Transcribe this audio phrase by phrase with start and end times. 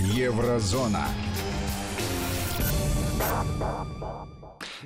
[0.00, 1.06] Еврозона.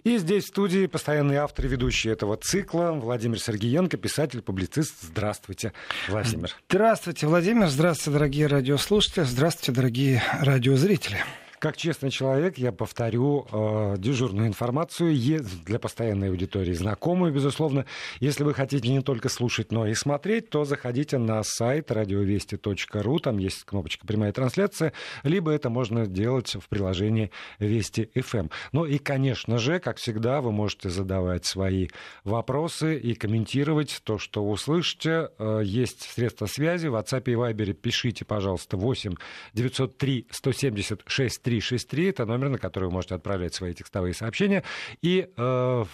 [0.02, 4.94] И здесь в студии постоянный автор и ведущий этого цикла Владимир Сергеенко, писатель, публицист.
[5.02, 5.72] Здравствуйте,
[6.08, 6.50] Владимир.
[6.68, 7.68] Здравствуйте, Владимир.
[7.68, 9.24] Здравствуйте, дорогие радиослушатели.
[9.24, 11.18] Здравствуйте, дорогие радиозрители.
[11.64, 15.16] Как честный человек, я повторю э, дежурную информацию
[15.64, 17.86] для постоянной аудитории, знакомую, безусловно.
[18.20, 23.38] Если вы хотите не только слушать, но и смотреть, то заходите на сайт радиовести.ру, там
[23.38, 28.40] есть кнопочка «Прямая трансляция», либо это можно делать в приложении Вести FM.
[28.40, 28.50] Эм».
[28.72, 31.88] Ну и, конечно же, как всегда, вы можете задавать свои
[32.24, 35.30] вопросы и комментировать то, что услышите.
[35.38, 39.14] Э, есть средства связи, в WhatsApp и Viber пишите, пожалуйста, 8
[39.54, 44.62] 903 170 63 6363, это номер, на который вы можете отправлять свои текстовые сообщения.
[45.02, 45.84] И э,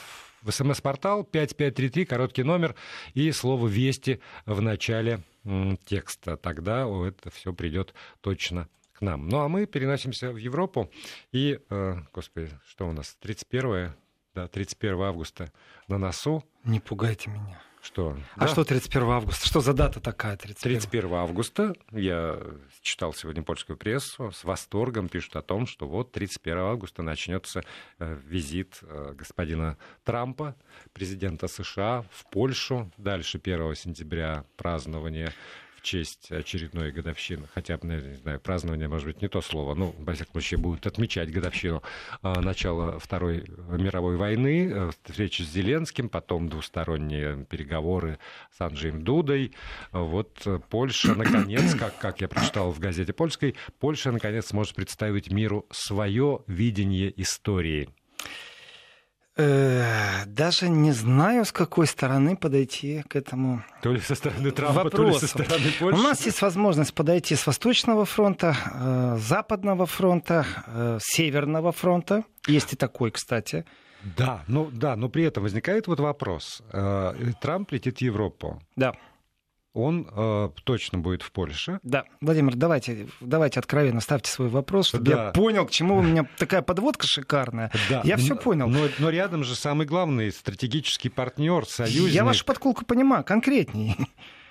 [0.42, 2.74] в смс-портал 5533, короткий номер,
[3.14, 5.20] и слово «Вести» в начале
[5.84, 6.36] текста.
[6.36, 9.28] Тогда это все придет точно к нам.
[9.28, 10.90] Ну а мы переносимся в Европу.
[11.32, 13.16] И, э, господи, что у нас?
[13.20, 13.94] 31,
[14.34, 15.52] да, 31 августа
[15.88, 16.44] на носу.
[16.64, 17.62] Не пугайте меня.
[17.82, 18.16] Что?
[18.36, 18.48] А да?
[18.48, 19.46] что 31 августа?
[19.46, 20.36] Что за дата такая?
[20.36, 20.80] 31?
[20.80, 22.38] 31 августа я
[22.82, 27.62] читал сегодня польскую прессу, с восторгом пишут о том, что вот 31 августа начнется
[27.98, 30.54] э, визит э, господина Трампа,
[30.92, 32.90] президента США, в Польшу.
[32.98, 35.32] Дальше 1 сентября празднование
[35.80, 39.94] в честь очередной годовщины, хотя бы, не знаю, празднование, может быть, не то слово, но,
[39.98, 41.82] во всяком случае, будут отмечать годовщину
[42.22, 48.18] а, начала Второй мировой войны, э, встречи с Зеленским, потом двусторонние переговоры
[48.56, 49.52] с Анджеем Дудой.
[49.92, 55.66] Вот Польша, наконец, как, как я прочитал в газете польской, Польша, наконец, сможет представить миру
[55.70, 57.88] свое видение истории.
[59.36, 64.84] Э, даже не знаю, с какой стороны подойти к этому То ли со стороны Трампа,
[64.84, 64.96] вопросу.
[64.96, 65.98] то ли со стороны Польши.
[65.98, 72.24] У нас есть возможность подойти с Восточного фронта, э, Западного фронта, э, Северного фронта.
[72.48, 73.64] Есть и такой, кстати.
[74.16, 76.62] Да, ну да, но при этом возникает вот вопрос.
[77.40, 78.62] Трамп летит в Европу.
[78.74, 78.94] Да
[79.72, 81.78] он э, точно будет в Польше.
[81.82, 85.26] Да, Владимир, давайте, давайте откровенно ставьте свой вопрос, чтобы да.
[85.26, 87.70] я понял, к чему у меня такая подводка шикарная.
[87.88, 88.02] Да.
[88.04, 88.68] Я все понял.
[88.68, 92.12] Но, но рядом же самый главный стратегический партнер, союзник.
[92.12, 93.96] Я вашу подколку понимаю, конкретнее.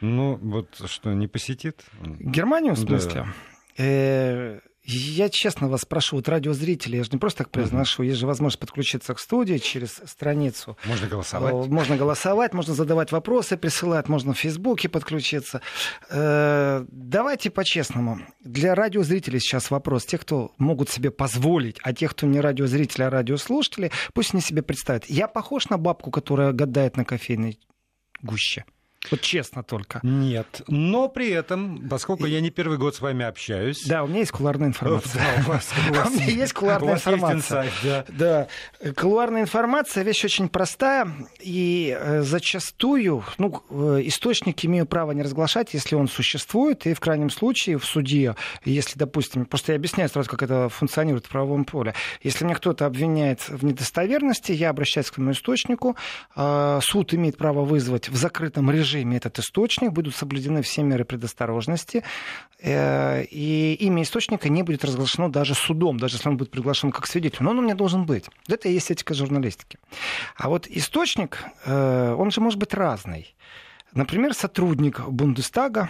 [0.01, 1.83] Ну, вот что, не посетит?
[2.01, 3.25] Германию, в смысле?
[3.25, 3.83] Да.
[3.83, 8.27] Э, я честно вас прошу, вот радиозрители, я же не просто так произношу, есть же
[8.27, 10.77] возможность подключиться к студии через страницу.
[10.85, 11.53] Можно голосовать.
[11.53, 15.61] Э, можно голосовать, можно задавать вопросы, присылать, можно в Фейсбуке подключиться.
[16.09, 18.19] Э, давайте по-честному.
[18.43, 20.05] Для радиозрителей сейчас вопрос.
[20.05, 24.63] Те, кто могут себе позволить, а тех, кто не радиозрители, а радиослушатели, пусть они себе
[24.63, 25.05] представят.
[25.05, 27.59] Я похож на бабку, которая гадает на кофейной
[28.21, 28.65] гуще?
[29.11, 29.99] Вот честно только.
[30.03, 30.61] Нет.
[30.67, 33.85] Но при этом, поскольку я не первый год с вами общаюсь...
[33.85, 35.23] Да, у меня есть кулуарная информация.
[35.23, 37.65] Да, у вас, у меня есть кулуарная информация.
[38.09, 38.47] Да.
[38.95, 41.07] Кулуарная информация вещь очень простая.
[41.39, 46.85] И э, зачастую, ну, э, источник имею право не разглашать, если он существует.
[46.85, 51.25] И в крайнем случае в суде, если, допустим, просто я объясняю сразу, как это функционирует
[51.25, 51.95] в правовом поле.
[52.21, 55.95] Если меня кто-то обвиняет в недостоверности, я обращаюсь к своему источнику.
[56.35, 61.05] А, суд имеет право вызвать в закрытом режиме режиме этот источник, будут соблюдены все меры
[61.05, 62.03] предосторожности,
[62.59, 67.07] э, и имя источника не будет разглашено даже судом, даже если он будет приглашен как
[67.07, 67.43] свидетель.
[67.43, 68.25] Но он у меня должен быть.
[68.47, 69.77] Это и есть этика журналистики.
[70.35, 73.35] А вот источник, э, он же может быть разный.
[73.93, 75.89] Например, сотрудник Бундестага,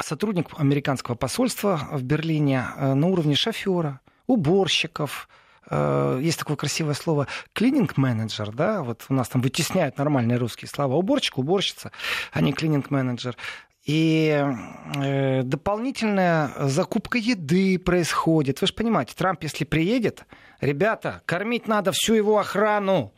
[0.00, 5.28] сотрудник американского посольства в Берлине э, на уровне шофера, уборщиков,
[5.70, 10.96] есть такое красивое слово клининг-менеджер, да, вот у нас там вытесняют нормальные русские слова.
[10.96, 11.90] Уборщик, уборщица,
[12.32, 13.36] а не клининг-менеджер.
[13.84, 14.42] И
[14.96, 18.60] э, дополнительная закупка еды происходит.
[18.62, 20.24] Вы же понимаете, Трамп, если приедет,
[20.60, 23.12] ребята, кормить надо всю его охрану.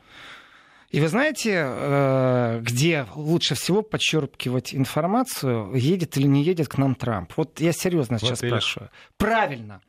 [0.90, 6.94] И вы знаете, э, где лучше всего подчеркивать информацию, едет или не едет к нам
[6.94, 7.32] Трамп?
[7.36, 8.90] Вот я серьезно сейчас спрашиваю.
[9.16, 9.80] Правильно.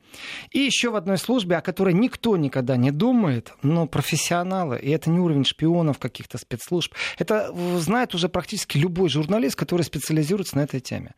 [0.50, 5.10] И еще в одной службе, о которой никто никогда не думает, но профессионалы, и это
[5.10, 10.80] не уровень шпионов каких-то спецслужб, это знает уже практически любой журналист, который специализируется на этой
[10.80, 11.14] теме.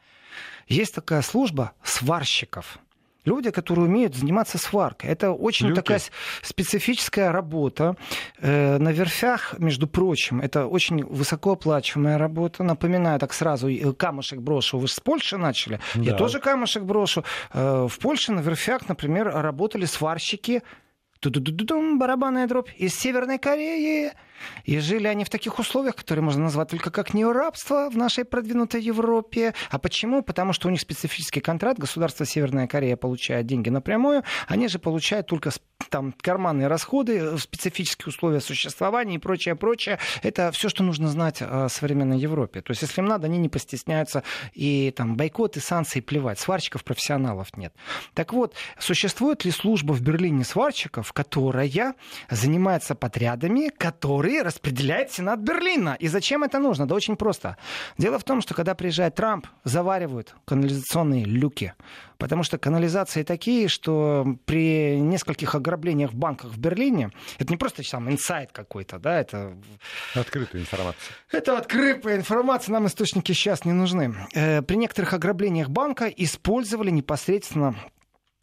[0.68, 2.78] Есть такая служба сварщиков–
[3.24, 5.10] Люди, которые умеют заниматься сваркой.
[5.10, 5.80] Это очень Люди.
[5.80, 6.00] такая
[6.42, 7.96] специфическая работа.
[8.38, 12.62] Э, на верфях, между прочим, это очень высокооплачиваемая работа.
[12.64, 14.78] Напоминаю так сразу, камушек брошу.
[14.78, 15.80] Вы же с Польши начали.
[15.94, 16.02] Да.
[16.02, 17.24] Я тоже камушек брошу.
[17.52, 20.62] Э, в Польше на верфях, например, работали сварщики
[21.20, 24.12] ту-ду-ду-дум, барабанная дробь, из Северной Кореи.
[24.64, 28.80] И жили они в таких условиях, которые можно назвать только как неорабство в нашей продвинутой
[28.80, 29.54] Европе.
[29.70, 30.22] А почему?
[30.22, 31.78] Потому что у них специфический контракт.
[31.78, 34.24] Государство Северная Корея получает деньги напрямую.
[34.48, 35.50] Они же получают только
[35.90, 39.98] там карманные расходы, специфические условия существования и прочее, прочее.
[40.22, 42.60] Это все, что нужно знать о современной Европе.
[42.60, 44.22] То есть, если им надо, они не постесняются
[44.52, 46.38] и там бойкоты, санкции плевать.
[46.38, 47.74] Сварщиков профессионалов нет.
[48.14, 51.94] Так вот, существует ли служба в Берлине сварщиков, которая
[52.30, 55.96] занимается подрядами, которые распределяет Сенат Берлина?
[55.98, 56.86] И зачем это нужно?
[56.86, 57.56] Да очень просто.
[57.98, 61.74] Дело в том, что когда приезжает Трамп, заваривают канализационные люки.
[62.20, 67.82] Потому что канализации такие, что при нескольких ограблениях в банках в Берлине, это не просто
[67.82, 69.56] сам инсайт какой-то, да, это...
[70.14, 71.14] Открытая информация.
[71.32, 74.14] Это открытая информация, нам источники сейчас не нужны.
[74.34, 77.74] Э, при некоторых ограблениях банка использовали непосредственно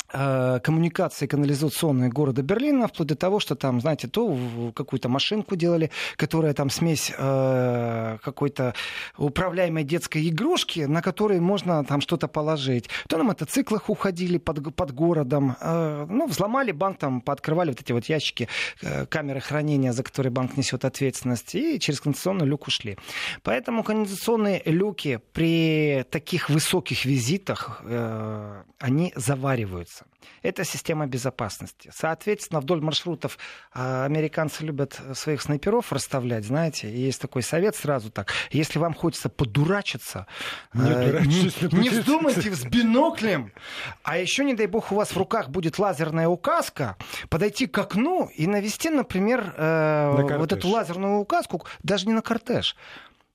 [0.09, 4.37] коммуникации канализационные города Берлина, вплоть до того, что там, знаете, то
[4.73, 8.73] какую-то машинку делали, которая там смесь э, какой-то
[9.17, 12.89] управляемой детской игрушки, на которой можно там что-то положить.
[13.07, 17.91] То на мотоциклах уходили под, под городом, э, ну, взломали банк, там, пооткрывали вот эти
[17.91, 18.47] вот ящики,
[18.81, 22.97] э, камеры хранения, за которые банк несет ответственность, и через канализационный люк ушли.
[23.43, 30.05] Поэтому канализационные люки при таких высоких визитах, э, они завариваются.
[30.41, 31.91] Это система безопасности.
[31.93, 33.37] Соответственно, вдоль маршрутов
[33.73, 38.31] а, американцы любят своих снайперов расставлять, знаете, и есть такой совет сразу так.
[38.51, 40.27] Если вам хочется подурачиться,
[40.73, 43.51] не, э, не, не вздумайте с биноклем,
[44.03, 46.97] а еще, не дай бог, у вас в руках будет лазерная указка,
[47.29, 52.75] подойти к окну и навести, например, э, вот эту лазерную указку даже не на кортеж,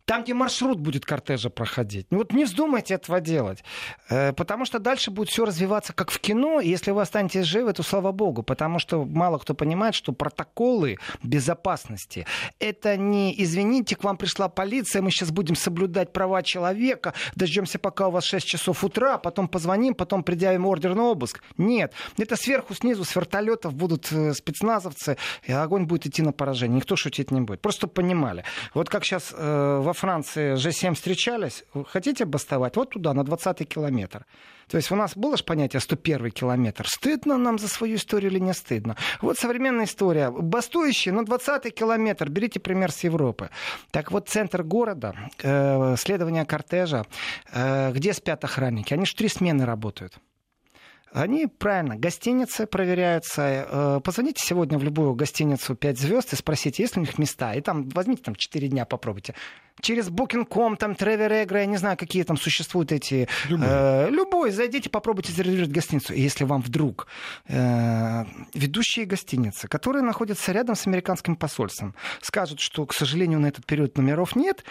[0.04, 2.06] там, где маршрут будет кортежа проходить.
[2.10, 3.64] Ну вот не вздумайте этого делать.
[4.08, 6.60] Э, потому что дальше будет все развиваться как в кино.
[6.60, 8.42] И если вы останетесь живы, то слава богу.
[8.42, 12.26] Потому что мало кто понимает, что протоколы безопасности
[12.58, 18.08] это не извините, к вам пришла полиция, мы сейчас будем соблюдать права человека, дождемся, пока
[18.08, 21.42] у вас 6 часов утра, потом позвоним, потом предъявим ордер на обыск.
[21.58, 21.92] Нет.
[22.18, 26.76] Это сверху, снизу, с вертолетов будут э, спецназовцы, и огонь будет идти на поражение.
[26.76, 27.60] Никто шутить не будет.
[27.60, 28.44] Просто понимали.
[28.74, 32.74] Вот как сейчас э, во Франции G7 встречались, хотите бастовать?
[32.74, 34.26] Вот туда, на 20-й километр.
[34.66, 36.88] То есть у нас было же понятие 101 километр.
[36.88, 38.96] Стыдно нам за свою историю или не стыдно?
[39.20, 40.32] Вот современная история.
[40.32, 42.28] Бастующие на 20-й километр.
[42.30, 43.50] Берите пример с Европы.
[43.92, 47.06] Так вот, центр города, э, следование кортежа,
[47.52, 48.94] э, где спят охранники?
[48.94, 50.18] Они же три смены работают.
[51.12, 53.66] Они, правильно, гостиницы проверяются.
[53.68, 57.52] Э, позвоните сегодня в любую гостиницу 5 звезд и спросите, есть ли у них места.
[57.54, 59.34] И там возьмите там 4 дня, попробуйте.
[59.80, 63.28] Через Booking.com, там Travel Egg, я не знаю, какие там существуют эти...
[63.48, 63.66] Любой.
[63.68, 64.50] Э, любой.
[64.52, 66.14] Зайдите, попробуйте зарезервировать гостиницу.
[66.14, 67.06] И если вам вдруг
[67.46, 68.24] э,
[68.54, 73.98] ведущие гостиницы, которые находятся рядом с американским посольством, скажут, что, к сожалению, на этот период
[73.98, 74.64] номеров нет,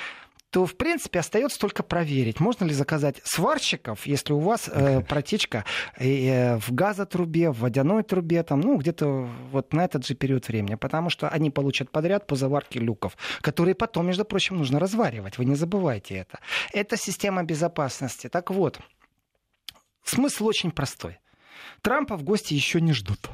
[0.51, 5.63] то, в принципе, остается только проверить, можно ли заказать сварщиков, если у вас э, протечка
[5.95, 10.75] э, в газотрубе, в водяной трубе, там, ну, где-то вот на этот же период времени,
[10.75, 15.45] потому что они получат подряд по заварке люков, которые потом, между прочим, нужно разваривать, вы
[15.45, 16.39] не забывайте это.
[16.73, 18.27] Это система безопасности.
[18.27, 18.81] Так вот,
[20.03, 21.19] смысл очень простой.
[21.81, 23.29] Трампа в гости еще не ждут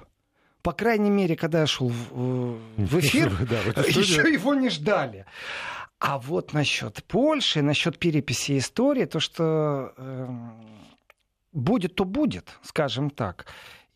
[0.67, 3.29] по крайней мере, когда я шел в, в эфир,
[3.87, 5.25] еще его не ждали.
[5.99, 10.27] А вот насчет Польши, насчет переписи истории, то, что э,
[11.53, 13.47] будет, то будет, скажем так.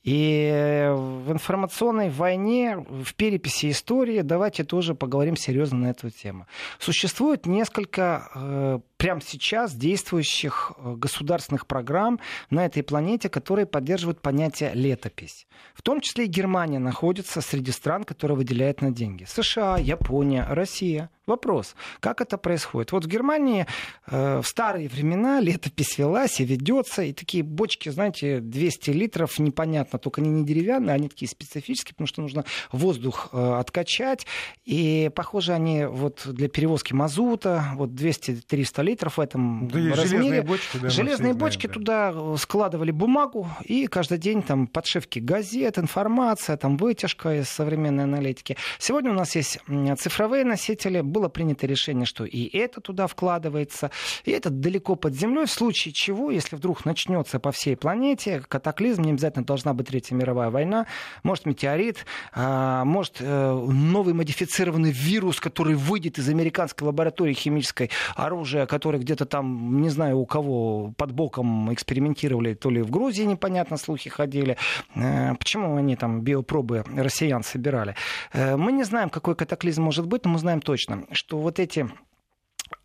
[0.03, 6.47] И в информационной войне, в переписи истории, давайте тоже поговорим серьезно на эту тему.
[6.79, 12.19] Существует несколько э, прямо сейчас действующих э, государственных программ
[12.51, 15.47] на этой планете, которые поддерживают понятие летопись.
[15.73, 19.25] В том числе и Германия находится среди стран, которые выделяют на деньги.
[19.27, 21.09] США, Япония, Россия.
[21.25, 22.91] Вопрос, как это происходит?
[22.91, 23.65] Вот в Германии
[24.07, 29.97] э, в старые времена летопись велась и ведется, и такие бочки, знаете, 200 литров, непонятно,
[29.97, 34.27] только они не деревянные, они такие специфические, потому что нужно воздух э, откачать,
[34.65, 40.05] и похоже они вот для перевозки мазута, вот 200-300 литров в этом да размере.
[40.05, 42.11] Железные бочки, да, железные бочки знаем, да.
[42.11, 48.57] туда складывали бумагу, и каждый день там подшивки газет, информация, там вытяжка из современной аналитики.
[48.79, 49.59] Сегодня у нас есть
[49.97, 53.91] цифровые носители, было принято решение, что и это туда вкладывается,
[54.25, 59.03] и это далеко под землей, в случае чего, если вдруг начнется по всей планете катаклизм,
[59.03, 60.87] не обязательно должна быть Третья мировая война,
[61.23, 68.65] может метеорит, а, может э, новый модифицированный вирус, который выйдет из американской лаборатории химической оружия,
[68.81, 73.77] которые где-то там, не знаю у кого, под боком экспериментировали, то ли в Грузии непонятно
[73.77, 74.57] слухи ходили.
[74.95, 77.95] Э, почему они там биопробы россиян собирали?
[78.33, 81.87] Э, мы не знаем, какой катаклизм может быть, но мы знаем точно, что вот эти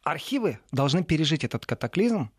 [0.05, 2.31] архивы должны пережить этот катаклизм.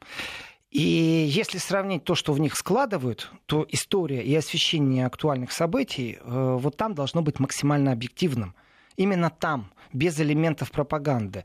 [0.70, 6.58] И если сравнить то, что в них складывают, то история и освещение актуальных событий э,
[6.60, 8.54] вот там должно быть максимально объективным.
[8.98, 11.44] Именно там, без элементов пропаганды.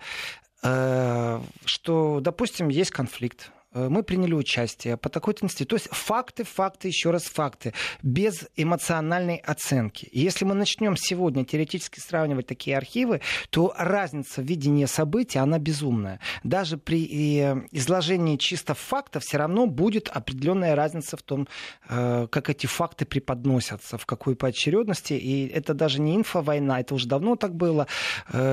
[0.63, 5.65] Э, что, допустим, есть конфликт, мы приняли участие по такой-то институции.
[5.65, 10.07] То есть факты, факты, еще раз факты, без эмоциональной оценки.
[10.07, 15.59] И если мы начнем сегодня теоретически сравнивать такие архивы, то разница в видении событий, она
[15.59, 16.21] безумная.
[16.45, 17.07] Даже при
[17.41, 21.49] э, изложении чисто фактов все равно будет определенная разница в том,
[21.89, 25.15] э, как эти факты преподносятся, в какой поочередности.
[25.15, 27.87] И это даже не инфовойна, это уже давно так было.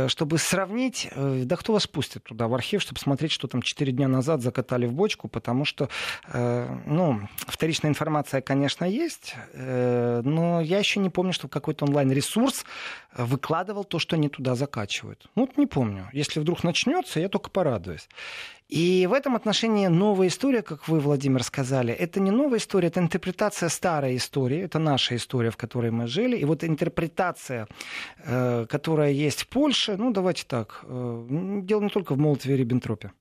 [0.08, 4.08] Чтобы сравнить, да кто вас пустит туда, в архив, чтобы смотреть, что там 4 дня
[4.08, 5.90] назад закатали в бочку, цепочку, потому что,
[6.34, 12.66] э, ну, вторичная информация, конечно, есть, э, но я еще не помню, что какой-то онлайн-ресурс
[13.18, 15.30] выкладывал то, что они туда закачивают.
[15.36, 16.10] Ну, вот не помню.
[16.14, 18.08] Если вдруг начнется, я только порадуюсь.
[18.70, 23.00] И в этом отношении новая история, как вы, Владимир, сказали, это не новая история, это
[23.00, 26.38] интерпретация старой истории, это наша история, в которой мы жили.
[26.38, 27.68] И вот интерпретация,
[28.26, 33.12] э, которая есть в Польше, ну, давайте так, дело не только в Молотове и Риббентропе.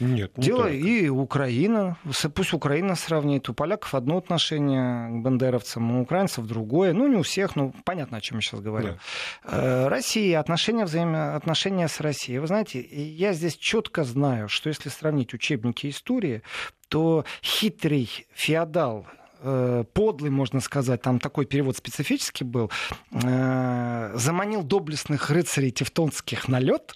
[0.00, 0.76] Нет, не Дело только.
[0.76, 1.96] и Украина.
[2.34, 3.48] Пусть Украина сравнит.
[3.48, 6.92] У поляков одно отношение к бандеровцам, у украинцев другое.
[6.92, 8.98] Ну, не у всех, но понятно, о чем я сейчас говорю.
[9.44, 9.50] Да.
[9.50, 12.38] Э, Россия, отношения, взаимоотношения с Россией.
[12.38, 16.42] Вы знаете, я здесь четко знаю, что если сравнить учебники истории,
[16.88, 19.06] то хитрый феодал
[19.40, 22.70] э, подлый, можно сказать, там такой перевод специфический был,
[23.10, 26.94] э, заманил доблестных рыцарей тевтонских на лед,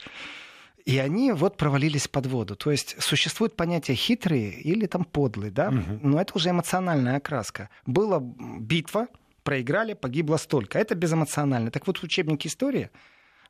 [0.84, 2.56] и они вот провалились под воду.
[2.56, 5.68] То есть существует понятие хитрые или там подлые, да?
[5.68, 6.08] Угу.
[6.08, 7.68] Но это уже эмоциональная окраска.
[7.86, 9.08] Была битва,
[9.42, 10.78] проиграли, погибло столько.
[10.78, 11.70] Это безэмоционально.
[11.70, 12.90] Так вот в учебнике истории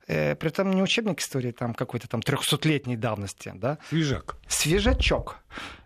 [0.06, 3.78] при этом не учебник истории там какой-то там трехсотлетней давности, да?
[3.88, 4.36] Свежак.
[4.48, 5.38] Свежачок.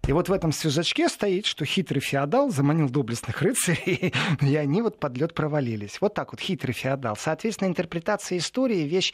[0.06, 5.00] И вот в этом свежачке стоит, что хитрый феодал заманил доблестных рыцарей, и они вот
[5.00, 6.00] под лед провалились.
[6.00, 7.16] Вот так вот хитрый феодал.
[7.16, 9.12] Соответственно, интерпретация истории вещь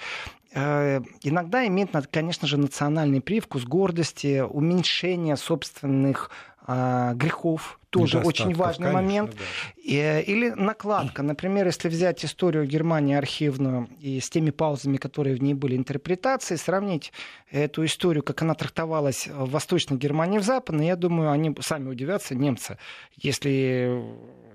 [0.54, 8.86] э, иногда имеет, конечно же, национальный привкус гордости, уменьшение собственных э, грехов, тоже очень важный
[8.86, 9.36] конечно, момент.
[9.84, 10.20] Да.
[10.20, 11.22] Или накладка.
[11.22, 16.56] Например, если взять историю Германии архивную и с теми паузами, которые в ней были, интерпретации,
[16.56, 17.12] сравнить
[17.50, 21.90] эту историю, как она трактовалась в Восточной Германии и в Западной, я думаю, они сами
[21.90, 22.78] удивятся, немцы,
[23.16, 24.02] если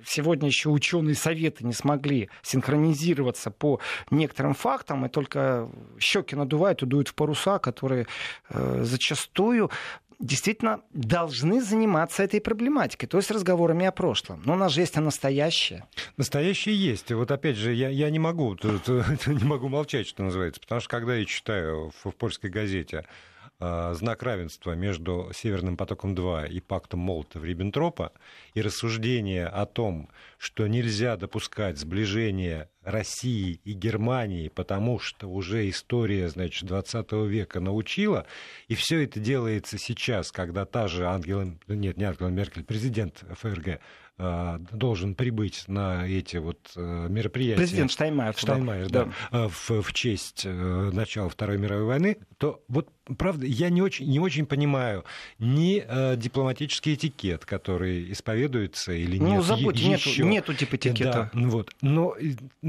[0.05, 6.85] сегодня еще ученые советы не смогли синхронизироваться по некоторым фактам, и только щеки надувают и
[6.85, 8.07] дуют в паруса, которые
[8.49, 9.69] э, зачастую
[10.19, 14.41] действительно должны заниматься этой проблематикой, то есть разговорами о прошлом.
[14.45, 15.85] Но у нас же есть и настоящее.
[16.17, 17.11] Настоящее есть.
[17.11, 20.89] Вот опять же, я, я не могу, тут, не могу молчать, что называется, потому что
[20.89, 23.05] когда я читаю в, в польской газете
[23.59, 28.11] Э, знак равенства между Северным потоком-2 и пактом Молотова-Риббентропа
[28.53, 36.29] и рассуждение о том, что нельзя допускать сближение России и Германии, потому что уже история,
[36.29, 38.25] значит, 20 века научила,
[38.69, 43.81] и все это делается сейчас, когда та же Ангела, нет, не Ангела Меркель, президент ФРГ
[44.19, 47.61] а, должен прибыть на эти вот э, мероприятия.
[47.61, 48.35] Президент Штайнмайер.
[48.35, 49.11] Штайнмайер, да, да.
[49.29, 50.49] А, в, в честь э,
[50.91, 55.05] начала Второй мировой войны, то вот правда, я не очень, не очень понимаю
[55.37, 59.35] ни э, дипломатический этикет, который исповедуется или ну, нет.
[59.35, 61.29] Ну, забудь, нету, нету типа этикета.
[61.31, 61.69] Да, вот.
[61.81, 62.15] Но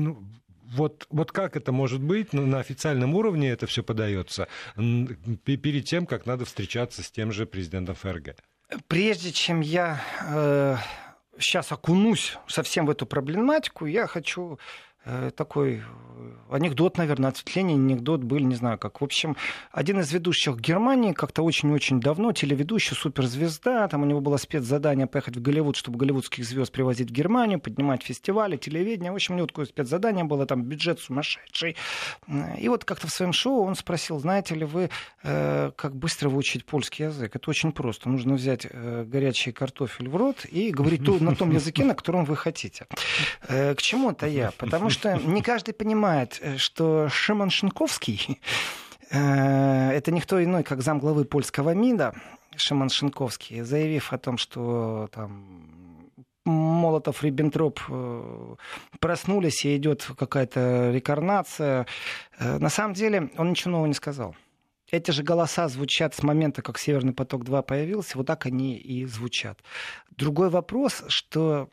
[0.08, 0.28] ну,
[0.72, 6.06] вот, вот как это может быть ну, на официальном уровне это все подается перед тем,
[6.06, 8.36] как надо встречаться с тем же президентом ФРГ?
[8.86, 10.76] Прежде чем я э,
[11.38, 14.58] сейчас окунусь совсем в эту проблематику, я хочу
[15.36, 19.00] такой э, анекдот, наверное, ответвление, анекдот был, не знаю как.
[19.00, 19.36] В общем,
[19.72, 25.36] один из ведущих Германии как-то очень-очень давно, телеведущий, суперзвезда, там у него было спецзадание поехать
[25.36, 29.12] в Голливуд, чтобы голливудских звезд привозить в Германию, поднимать фестивали, телевидение.
[29.12, 31.76] В общем, у него такое спецзадание было, там бюджет сумасшедший.
[32.58, 34.90] И вот как-то в своем шоу он спросил, знаете ли вы,
[35.22, 37.34] э, как быстро выучить польский язык?
[37.34, 38.08] Это очень просто.
[38.08, 42.86] Нужно взять горячий картофель в рот и говорить на том языке, на котором вы хотите.
[43.46, 44.50] К чему это я?
[44.58, 48.40] Потому что что не каждый понимает, э, что Шимон Шинковский
[49.10, 52.14] э, это никто иной, как замглавы польского МИДа,
[52.56, 56.10] Шимон Шинковский, заявив о том, что там
[56.44, 58.54] Молотов, Риббентроп э,
[59.00, 61.86] проснулись и идет какая-то рекорнация.
[62.38, 64.34] На самом деле он ничего нового не сказал.
[64.90, 69.58] эти же голоса звучат с момента, как Северный поток-2 появился, вот так они и звучат.
[70.16, 71.68] Другой вопрос, что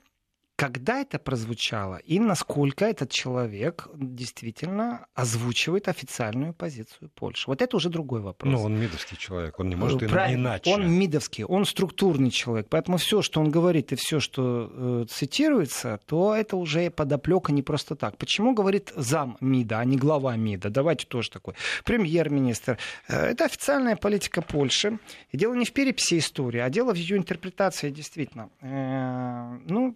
[0.55, 7.43] когда это прозвучало и насколько этот человек действительно озвучивает официальную позицию Польши.
[7.47, 8.53] Вот это уже другой вопрос.
[8.53, 10.73] Ну, он мидовский человек, он не может иначе.
[10.73, 15.99] Он мидовский, он структурный человек, поэтому все, что он говорит и все, что э, цитируется,
[16.05, 18.17] то это уже подоплека не просто так.
[18.17, 20.69] Почему говорит зам МИДа, а не глава МИДа?
[20.69, 21.55] Давайте тоже такой.
[21.83, 22.77] Премьер-министр.
[23.09, 24.99] Э, это официальная политика Польши.
[25.31, 28.49] И дело не в переписи истории, а дело в ее интерпретации действительно.
[28.61, 29.93] Э, ну,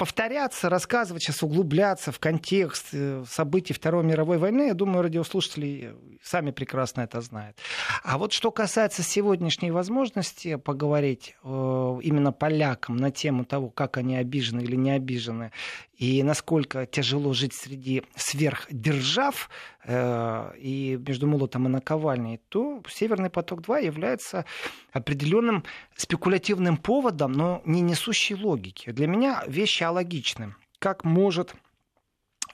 [0.00, 6.52] повторяться, рассказывать, сейчас углубляться в контекст э, событий Второй мировой войны, я думаю, радиослушатели сами
[6.52, 7.58] прекрасно это знают.
[8.02, 14.16] А вот что касается сегодняшней возможности поговорить э, именно полякам на тему того, как они
[14.16, 15.52] обижены или не обижены,
[16.00, 19.50] и насколько тяжело жить среди сверхдержав
[19.84, 24.46] э, и между молотом и наковальней, то Северный поток-2 является
[24.92, 25.62] определенным
[25.96, 28.90] спекулятивным поводом, но не несущей логики.
[28.92, 30.54] Для меня вещи алогичны.
[30.78, 31.54] Как может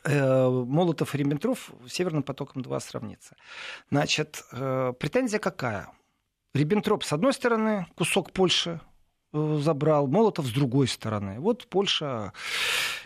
[0.03, 3.37] э, Молотов и Риббентроп Северным потоком-2 сравниться?
[3.93, 5.89] Значит, э, претензия какая?
[6.53, 8.81] Риббентроп, с одной стороны, кусок Польши
[9.61, 11.41] забрал, Молотов с другой стороны.
[11.41, 12.33] Вот Польша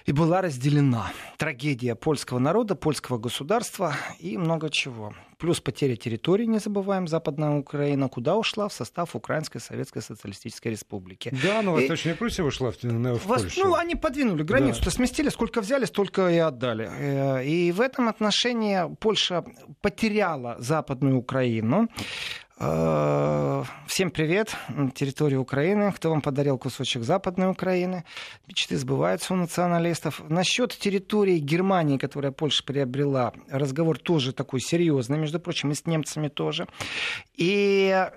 [0.07, 1.13] и была разделена.
[1.39, 5.15] Трагедия польского народа, польского государства и много чего.
[5.39, 8.69] Плюс потеря территории, не забываем, Западная Украина, куда ушла?
[8.69, 11.35] В состав Украинской Советской Социалистической Республики.
[11.43, 12.17] Да, но Восточная и...
[12.17, 13.65] Пруссия ушла в, в Польшу.
[13.65, 14.91] Ну, они подвинули границу, да.
[14.91, 16.91] сместили, сколько взяли, столько и отдали.
[16.93, 19.45] Э, и в этом отношении Польша
[19.81, 21.89] потеряла Западную Украину.
[22.63, 24.55] Э, всем привет,
[24.95, 25.93] территория Украины.
[25.93, 28.05] Кто вам подарил кусочек Западной Украины?
[28.47, 30.21] Мечты сбываются у националистов.
[30.29, 36.29] Насчет территории Германии, которая Польша приобрела, разговор тоже такой серьезный, между прочим, и с немцами
[36.29, 36.69] тоже.
[37.35, 38.11] И э,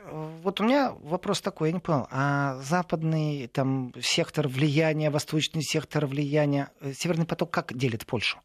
[0.44, 6.06] вот у меня вопрос такой, я не понял, а западный там, сектор влияния, восточный сектор
[6.06, 8.40] влияния, э, Северный поток как делит Польшу?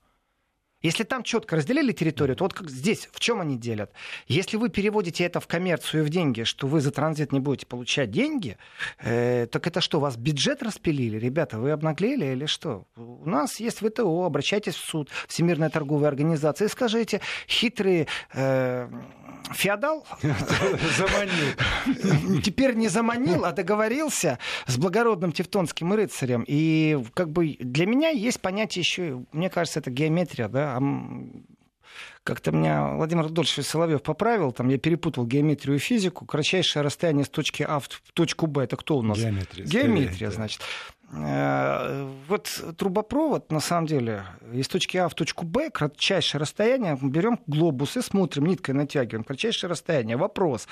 [0.81, 3.91] Если там четко разделили территорию, то вот как здесь, в чем они делят?
[4.29, 7.67] Если вы переводите это в коммерцию и в деньги, что вы за транзит не будете
[7.67, 8.57] получать деньги,
[9.01, 11.19] э, так это что, вас бюджет распилили?
[11.19, 12.87] Ребята, вы обнаглели или что?
[12.97, 18.89] У нас есть ВТО, обращайтесь в суд, Всемирная торговая организация, и скажите, хитрые э,
[19.53, 20.07] феодал
[20.97, 22.41] заманил.
[22.43, 26.45] Теперь не заманил, а договорился с благородным тевтонским рыцарем.
[26.47, 30.68] И как бы для меня есть понятие еще, мне кажется, это геометрия, да,
[32.25, 36.27] как-то меня Владимир Рудольфович Соловьев поправил, там я перепутал геометрию и физику.
[36.27, 39.19] Кратчайшее расстояние с точки А в точку Б, это кто у нас?
[39.19, 39.65] Геометрия.
[39.65, 40.61] Геометрия, значит.
[41.11, 47.41] Э, вот трубопровод, на самом деле, из точки А в точку Б, кратчайшее расстояние, берем
[47.47, 50.19] глобус и смотрим, ниткой натягиваем, кратчайшее расстояние.
[50.19, 50.69] Вопрос.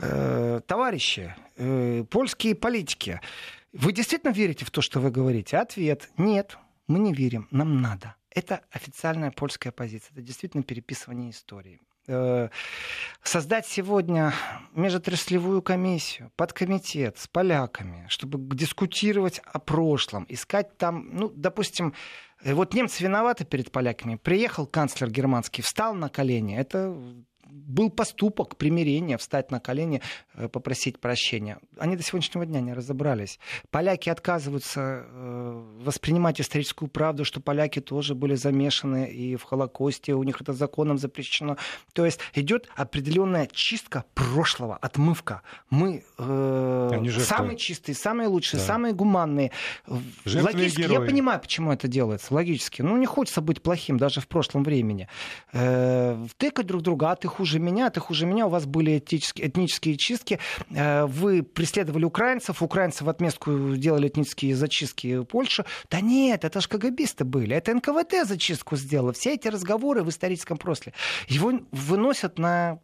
[0.00, 3.20] Э, товарищи, э, польские политики,
[3.72, 5.56] вы действительно верите в то, что вы говорите?
[5.58, 8.16] Ответ– нет, мы не верим, нам надо.
[8.36, 12.50] Это официальная польская позиция, это действительно переписывание истории э,
[13.22, 14.34] создать сегодня
[14.74, 21.94] межотраслевую комиссию, подкомитет с поляками, чтобы дискутировать о прошлом, искать там, ну, допустим,
[22.42, 24.16] э, вот немцы виноваты перед поляками.
[24.16, 26.58] Приехал канцлер германский, встал на колени.
[26.58, 26.94] Это
[27.48, 30.02] был поступок примирения, встать на колени,
[30.34, 31.58] э, попросить прощения.
[31.78, 33.38] Они до сегодняшнего дня не разобрались.
[33.70, 40.22] Поляки отказываются э, воспринимать историческую правду, что поляки тоже были замешаны и в Холокосте, у
[40.22, 41.56] них это законом запрещено.
[41.92, 45.42] То есть идет определенная чистка прошлого, отмывка.
[45.70, 48.66] Мы э, самые чистые, самые лучшие, да.
[48.66, 49.52] самые гуманные.
[50.24, 52.32] Жертвы Логически я понимаю, почему это делается.
[52.34, 52.82] Логически.
[52.82, 55.08] Ну, не хочется быть плохим даже в прошлом времени.
[55.52, 59.48] Э, втыкать друг друга, а ты хуже меня, ты хуже меня, у вас были этнические,
[59.48, 60.38] этнические чистки,
[60.70, 65.64] э, вы преследовали украинцев, украинцы в отместку делали этнические зачистки Польши.
[65.90, 69.12] Да нет, это же КГБисты были, это НКВД зачистку сделало.
[69.12, 70.94] Все эти разговоры в историческом прошлом,
[71.28, 72.78] его выносят на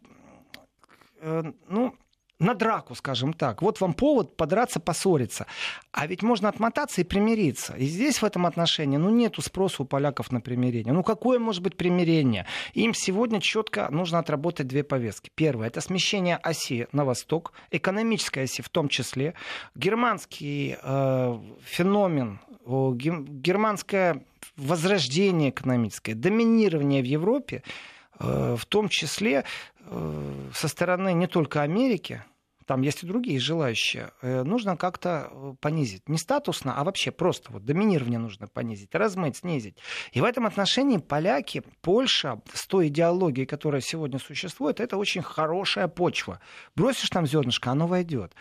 [1.21, 1.95] э, ну,
[2.43, 3.61] на драку, скажем так.
[3.61, 5.47] Вот вам повод подраться, поссориться.
[5.91, 7.73] А ведь можно отмотаться и примириться.
[7.73, 10.93] И здесь в этом отношении, ну, нету спроса у поляков на примирение.
[10.93, 12.45] Ну, какое может быть примирение?
[12.73, 15.31] Им сегодня четко нужно отработать две повестки.
[15.35, 19.33] Первое, это смещение оси на восток, экономической оси в том числе.
[19.75, 24.23] Германский э, феномен, э, германское
[24.57, 27.63] возрождение экономическое, доминирование в Европе,
[28.19, 29.45] э, в том числе
[29.85, 32.23] э, со стороны не только Америки,
[32.65, 36.07] там есть и другие желающие, э, нужно как-то э, понизить.
[36.09, 39.77] Не статусно, а вообще просто вот доминирование нужно понизить, размыть, снизить.
[40.11, 45.87] И в этом отношении поляки, Польша с той идеологией, которая сегодня существует, это очень хорошая
[45.87, 46.39] почва.
[46.75, 48.33] Бросишь там зернышко, оно войдет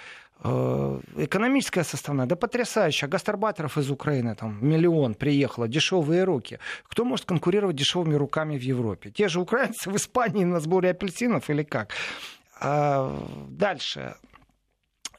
[0.44, 3.08] э, экономическая составная, да потрясающая.
[3.08, 6.58] Гастарбайтеров из Украины там миллион приехало, дешевые руки.
[6.84, 9.10] Кто может конкурировать дешевыми руками в Европе?
[9.10, 11.94] Те же украинцы в Испании на сборе апельсинов или как?
[12.64, 14.14] А, дальше.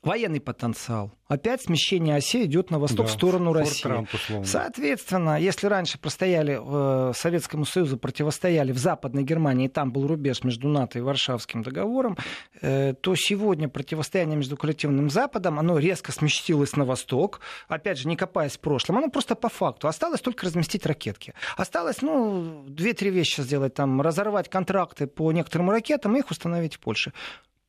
[0.04, 1.14] Военный потенциал.
[1.30, 3.84] Опять смещение оси идет на восток, да, в сторону России.
[3.84, 4.10] Трамп,
[4.44, 10.44] Соответственно, если раньше простояли э, Советскому Союзу, противостояли в Западной Германии, и там был рубеж
[10.44, 12.18] между НАТО и Варшавским договором,
[12.62, 17.40] э, то сегодня противостояние между коллективным Западом, оно резко сместилось на восток.
[17.70, 19.88] Опять же, не копаясь в прошлом, оно просто по факту.
[19.88, 21.34] Осталось только разместить ракетки.
[21.56, 26.80] Осталось, ну, две-три вещи сделать, там, разорвать контракты по некоторым ракетам и их установить в
[26.82, 27.14] Польше.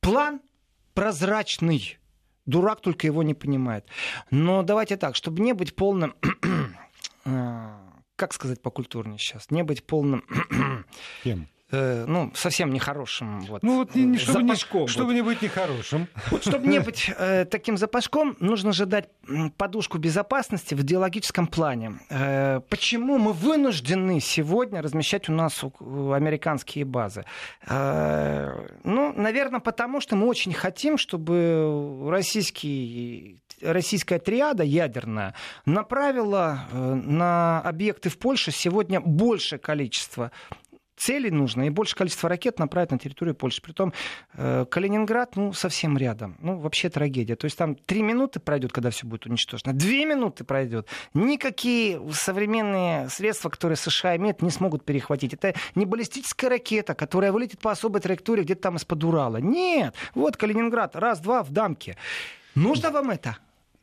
[0.01, 0.41] План
[0.93, 1.97] прозрачный.
[2.45, 3.85] Дурак только его не понимает.
[4.31, 6.15] Но давайте так, чтобы не быть полным...
[7.27, 7.69] Э,
[8.15, 9.49] как сказать по культурнее сейчас?
[9.49, 10.23] Не быть полным...
[11.23, 11.47] Кем?
[11.71, 13.41] Э, ну, совсем нехорошим.
[13.41, 14.81] Вот, ну, вот, не, чтобы, запашком.
[14.81, 15.13] Не, чтобы вот.
[15.13, 16.07] не быть нехорошим.
[16.31, 19.09] Вот, чтобы не быть э, таким запашком, нужно же дать
[19.57, 21.99] подушку безопасности в идеологическом плане.
[22.09, 27.25] Э, почему мы вынуждены сегодня размещать у нас американские базы?
[27.67, 35.33] Э, ну, наверное, потому что мы очень хотим, чтобы российский российская триада ядерная
[35.65, 40.31] направила э, на объекты в Польше сегодня большее количество
[40.95, 43.61] целей нужно, и больше количество ракет направить на территорию Польши.
[43.61, 43.93] Притом
[44.33, 46.37] э, Калининград, ну, совсем рядом.
[46.39, 47.35] Ну, вообще трагедия.
[47.35, 49.73] То есть там три минуты пройдет, когда все будет уничтожено.
[49.73, 50.87] Две минуты пройдет.
[51.13, 55.33] Никакие современные средства, которые США имеют, не смогут перехватить.
[55.33, 59.37] Это не баллистическая ракета, которая вылетит по особой траектории где-то там из-под Урала.
[59.37, 59.95] Нет.
[60.13, 60.95] Вот Калининград.
[60.95, 61.97] Раз, два, в дамке.
[62.55, 63.37] Нужно вам это?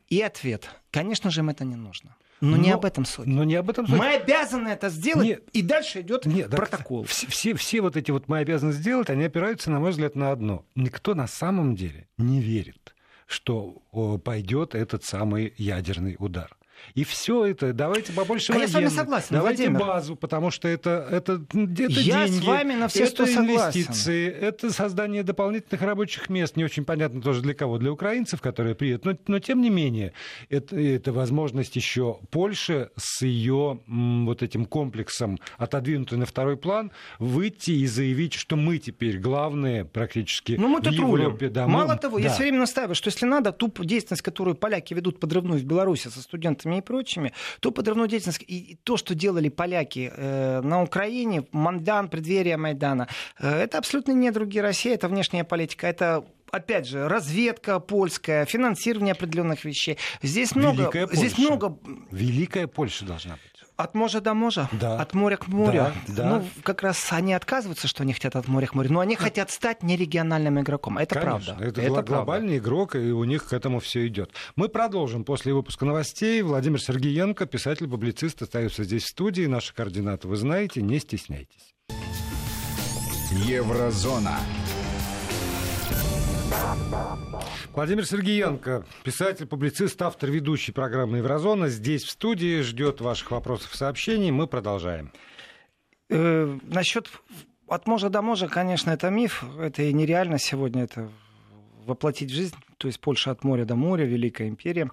[0.09, 0.69] И ответ.
[0.91, 2.15] Конечно же, им это не нужно.
[2.43, 3.25] Но, но не об этом суть.
[3.25, 3.97] Но не об этом суть.
[3.97, 7.05] Мы обязаны это сделать, нет, и дальше идет нет, протокол.
[7.05, 10.31] все, все, все вот эти вот мы обязаны сделать, они опираются, на мой взгляд, на
[10.31, 10.65] одно.
[10.75, 12.95] Никто на самом деле не верит,
[13.27, 13.81] что
[14.25, 16.57] пойдет этот самый ядерный удар.
[16.95, 19.79] И все это, давайте побольше а военных, я с вами согласен, давайте Владимир.
[19.79, 24.47] базу, потому что это, это, это я деньги, с вами на все это инвестиции, согласен.
[24.47, 29.05] это создание дополнительных рабочих мест, не очень понятно тоже для кого, для украинцев, которые приедут,
[29.05, 30.13] но, но тем не менее,
[30.49, 37.71] это, это возможность еще Польши с ее вот этим комплексом, отодвинутой на второй план, выйти
[37.71, 41.49] и заявить, что мы теперь главные практически ну, мы в Европе.
[41.49, 42.23] Да, Мало мы, того, да.
[42.23, 46.07] я все время настаиваю, что если надо, ту деятельность, которую поляки ведут подрывную в Беларуси
[46.07, 51.45] со студентами и прочими, то подрывную деятельность и то, что делали поляки э, на Украине,
[51.51, 53.07] Мандан, преддверие Майдана,
[53.39, 59.13] э, это абсолютно не другие России, это внешняя политика, это опять же, разведка польская, финансирование
[59.13, 59.97] определенных вещей.
[60.21, 61.77] Здесь много, здесь много.
[62.11, 63.52] Великая Польша должна быть.
[63.75, 65.01] От моря до моря, да.
[65.01, 65.73] от моря к морю.
[65.73, 66.29] Да, да.
[66.29, 69.49] Ну, как раз они отказываются, что они хотят от моря к морю, но они хотят
[69.49, 70.99] стать нерегиональным игроком.
[70.99, 71.65] Это Конечно, правда.
[71.65, 72.67] Это, это глобальный правда.
[72.69, 74.31] игрок, и у них к этому все идет.
[74.55, 76.41] Мы продолжим после выпуска новостей.
[76.43, 79.45] Владимир Сергеенко, писатель-публицист, остается здесь в студии.
[79.45, 81.73] Наши координаты вы знаете, не стесняйтесь.
[83.31, 84.37] Еврозона.
[87.73, 91.69] Владимир Сергеенко, писатель, публицист, автор ведущей программы «Еврозона».
[91.69, 94.29] Здесь в студии ждет ваших вопросов и сообщений.
[94.31, 95.11] Мы продолжаем.
[96.09, 97.09] Э, насчет
[97.67, 99.43] от мужа до мужа, конечно, это миф.
[99.59, 101.09] Это и нереально сегодня это
[101.85, 102.55] воплотить в жизнь.
[102.77, 104.91] То есть Польша от моря до моря, Великая империя.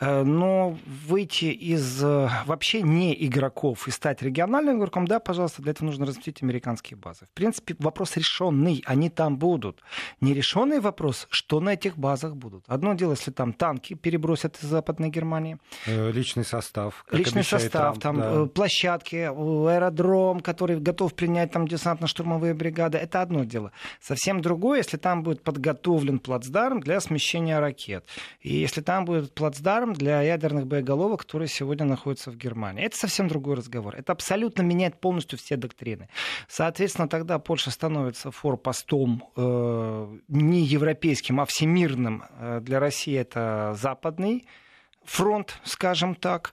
[0.00, 5.70] Э, но выйти из э, вообще не игроков и стать региональным игроком, да, пожалуйста, для
[5.70, 7.26] этого нужно разместить американские базы.
[7.26, 9.82] В принципе, вопрос решенный, они там будут.
[10.20, 12.64] Нерешенный вопрос, что на этих базах будут.
[12.66, 15.58] Одно дело, если там танки перебросят из Западной Германии.
[15.86, 17.04] Э, личный состав.
[17.12, 18.46] Личный состав, Трамп, там да.
[18.46, 22.98] площадки, аэродром, который готов принять там десантно-штурмовые бригады.
[22.98, 23.70] Это одно дело.
[24.00, 28.04] Совсем другое, если там будет подготовлен плацдарм для смещения ракет.
[28.40, 32.84] И если там будет плацдарм ударом для ядерных боеголовок, которые сегодня находятся в Германии.
[32.84, 33.94] Это совсем другой разговор.
[33.96, 36.08] Это абсолютно меняет полностью все доктрины.
[36.48, 42.22] Соответственно, тогда Польша становится форпостом э, не европейским, а всемирным.
[42.38, 44.46] Э, для России это западный
[45.04, 46.52] фронт, скажем так.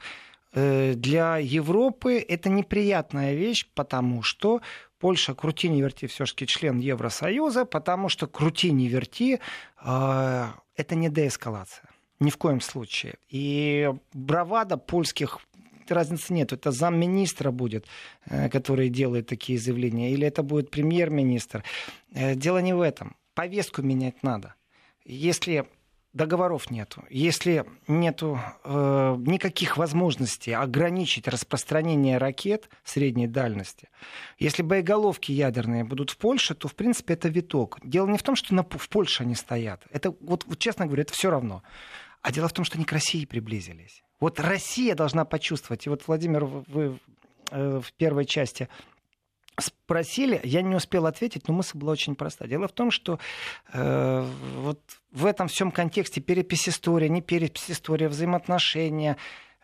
[0.53, 4.61] Э, для Европы это неприятная вещь, потому что
[4.99, 9.39] Польша, крути не верти, все-таки член Евросоюза, потому что крути не верти,
[9.83, 11.90] э, это не деэскалация.
[12.21, 13.15] Ни в коем случае.
[13.29, 15.39] И бравада польских
[15.89, 16.53] разницы нет.
[16.53, 17.85] Это замминистра будет,
[18.29, 21.63] э, который делает такие заявления, или это будет премьер-министр.
[22.13, 23.15] Э, дело не в этом.
[23.33, 24.53] Повестку менять надо.
[25.03, 25.65] если
[26.13, 33.89] договоров нету, если нету э, никаких возможностей ограничить распространение ракет средней дальности,
[34.37, 37.79] если боеголовки ядерные будут в Польше, то, в принципе, это виток.
[37.83, 39.83] Дело не в том, что на, в Польше они стоят.
[39.91, 41.63] Это, вот, вот, честно говоря, это все равно.
[42.21, 44.03] А дело в том, что они к России приблизились.
[44.19, 45.85] Вот Россия должна почувствовать.
[45.87, 46.99] И вот, Владимир, вы
[47.49, 48.69] э, в первой части
[49.59, 52.47] спросили, я не успел ответить, но мысль была очень проста.
[52.47, 53.19] Дело в том, что
[53.73, 54.25] э,
[54.57, 54.79] вот
[55.11, 59.17] в этом всем контексте перепись истории, не перепись истории, взаимоотношения,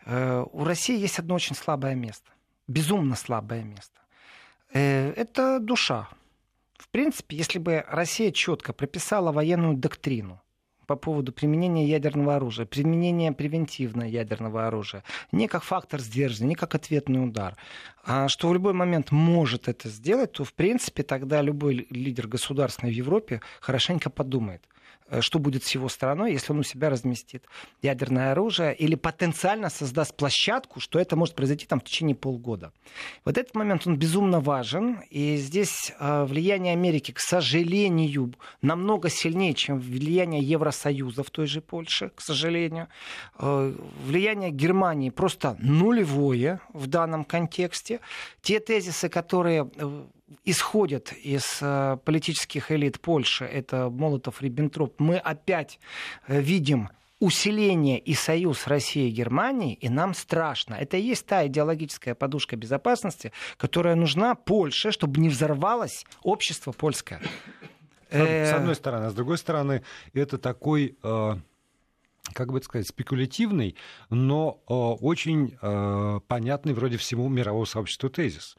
[0.04, 2.30] э, у России есть одно очень слабое место,
[2.66, 3.98] безумно слабое место.
[4.72, 6.08] Э, это душа.
[6.76, 10.40] В принципе, если бы Россия четко прописала военную доктрину,
[10.88, 16.74] по поводу применения ядерного оружия, применения превентивного ядерного оружия, не как фактор сдерживания, не как
[16.74, 17.56] ответный удар,
[18.04, 22.90] а что в любой момент может это сделать, то в принципе тогда любой лидер государственной
[22.90, 24.62] в Европе хорошенько подумает–
[25.20, 27.44] что будет с его страной, если он у себя разместит
[27.82, 32.72] ядерное оружие или потенциально создаст площадку, что это может произойти там в течение полгода.
[33.24, 39.54] Вот этот момент, он безумно важен, и здесь э, влияние Америки, к сожалению, намного сильнее,
[39.54, 42.88] чем влияние Евросоюза в той же Польше, к сожалению.
[43.38, 48.00] Э, влияние Германии просто нулевое в данном контексте.
[48.42, 49.70] Те тезисы, которые
[50.44, 55.78] исходят из э, политических элит Польши, это Молотов, Риббентроп, мы опять
[56.26, 60.74] э, видим усиление и союз России и Германии, и нам страшно.
[60.74, 67.20] Это и есть та идеологическая подушка безопасности, которая нужна Польше, чтобы не взорвалось общество польское.
[68.10, 69.06] С э, одной стороны.
[69.06, 69.82] А с другой стороны,
[70.14, 70.96] это такой
[72.34, 73.74] как бы сказать, спекулятивный,
[74.10, 75.56] но очень
[76.28, 78.54] понятный вроде всему мировому сообществу тезис.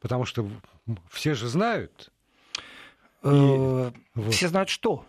[0.00, 0.48] Потому что
[1.10, 2.10] все же знают.
[3.22, 3.90] Э,
[4.30, 5.04] все знают что?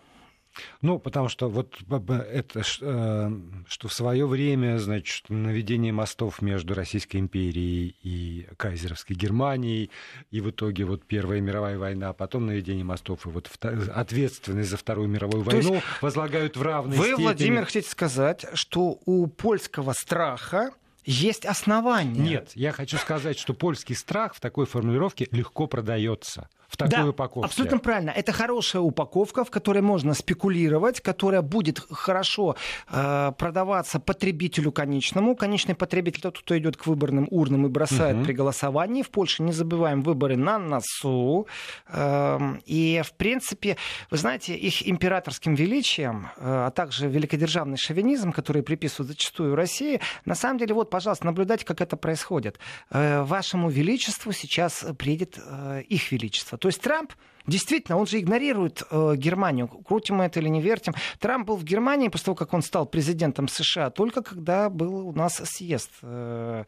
[0.81, 3.31] Ну, потому что вот это, э,
[3.67, 9.91] что в свое время, значит, наведение мостов между Российской империей и кайзеровской Германией,
[10.31, 14.77] и в итоге вот Первая мировая война, а потом наведение мостов, и вот ответственность за
[14.77, 17.17] Вторую мировую То войну возлагают в равной вы, степени.
[17.17, 20.71] Вы, Владимир, хотите сказать, что у польского страха
[21.07, 22.19] есть основания.
[22.19, 27.09] Нет, я хочу сказать, что польский страх в такой формулировке легко продается в такой да,
[27.09, 27.45] упаковке.
[27.45, 28.09] Абсолютно правильно.
[28.11, 32.55] Это хорошая упаковка, в которой можно спекулировать, которая будет хорошо
[32.89, 35.35] э, продаваться потребителю конечному.
[35.35, 38.25] Конечный потребитель тот, кто идет к выборным урнам и бросает угу.
[38.25, 39.01] при голосовании.
[39.01, 41.47] В Польше не забываем выборы на носу.
[41.87, 43.77] Э, и, в принципе,
[44.11, 50.35] вы знаете, их императорским величием, э, а также великодержавный шовинизм, который приписывают зачастую России, на
[50.35, 52.59] самом деле, вот, пожалуйста, наблюдайте, как это происходит.
[52.89, 57.13] Э, вашему величеству сейчас приедет э, их величество то есть Трамп
[57.47, 59.69] Действительно, он же игнорирует э, Германию.
[59.69, 60.93] Крутим мы это или не вертим.
[61.19, 65.13] Трамп был в Германии после того, как он стал президентом США, только когда был у
[65.13, 65.91] нас съезд.
[66.01, 66.65] Э,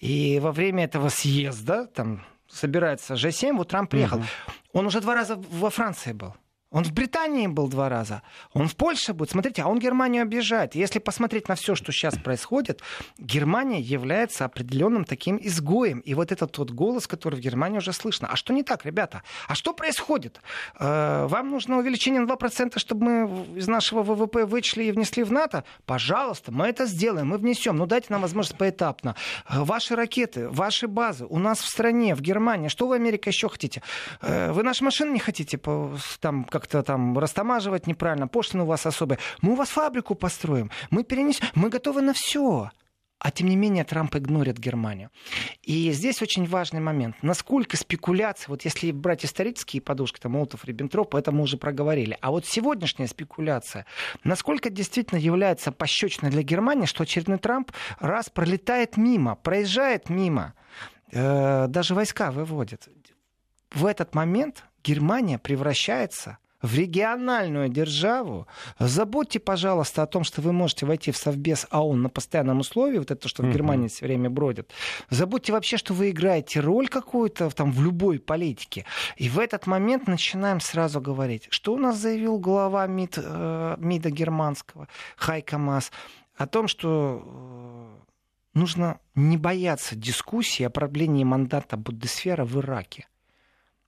[0.00, 4.18] и во время этого съезда, там собирается G7, вот Трамп приехал.
[4.18, 4.26] Угу.
[4.72, 6.34] Он уже два раза во Франции был.
[6.72, 8.22] Он в Британии был два раза.
[8.54, 9.30] Он в Польше будет.
[9.30, 10.74] Смотрите, а он Германию обижает.
[10.74, 12.80] Если посмотреть на все, что сейчас происходит,
[13.18, 16.00] Германия является определенным таким изгоем.
[16.00, 18.28] И вот этот тот голос, который в Германии уже слышно.
[18.28, 19.22] А что не так, ребята?
[19.48, 20.40] А что происходит?
[20.78, 25.32] Э, вам нужно увеличение на 2%, чтобы мы из нашего ВВП вычли и внесли в
[25.32, 25.64] НАТО?
[25.84, 27.76] Пожалуйста, мы это сделаем, мы внесем.
[27.76, 29.14] Но дайте нам возможность поэтапно.
[29.46, 32.68] Э, ваши ракеты, ваши базы у нас в стране, в Германии.
[32.68, 33.82] Что вы, Америка, еще хотите?
[34.22, 35.60] Э, вы наши машины не хотите
[36.20, 39.18] там как как-то там растамаживать неправильно, пошлины у вас особые.
[39.40, 42.70] Мы у вас фабрику построим, мы перенесем, мы готовы на все.
[43.18, 45.10] А тем не менее Трамп игнорит Германию.
[45.62, 47.16] И здесь очень важный момент.
[47.22, 52.18] Насколько спекуляция, вот если брать исторические подушки, там Молотов, Риббентроп, это мы уже проговорили.
[52.20, 53.86] А вот сегодняшняя спекуляция,
[54.24, 57.70] насколько действительно является пощечиной для Германии, что очередной Трамп
[58.00, 60.54] раз пролетает мимо, проезжает мимо,
[61.12, 62.88] э, даже войска выводит.
[63.70, 68.46] В этот момент Германия превращается в региональную державу,
[68.78, 73.10] забудьте, пожалуйста, о том, что вы можете войти в Совбез АОН на постоянном условии, вот
[73.10, 74.70] это, что в Германии все время бродит.
[75.10, 78.86] Забудьте вообще, что вы играете роль какую-то там в любой политике.
[79.16, 84.10] И в этот момент начинаем сразу говорить, что у нас заявил глава МИД, э, МИДа
[84.10, 85.90] германского Хайка Мас
[86.36, 88.02] о том, что э,
[88.54, 93.08] нужно не бояться дискуссии о продлении мандата Буддесфера в Ираке.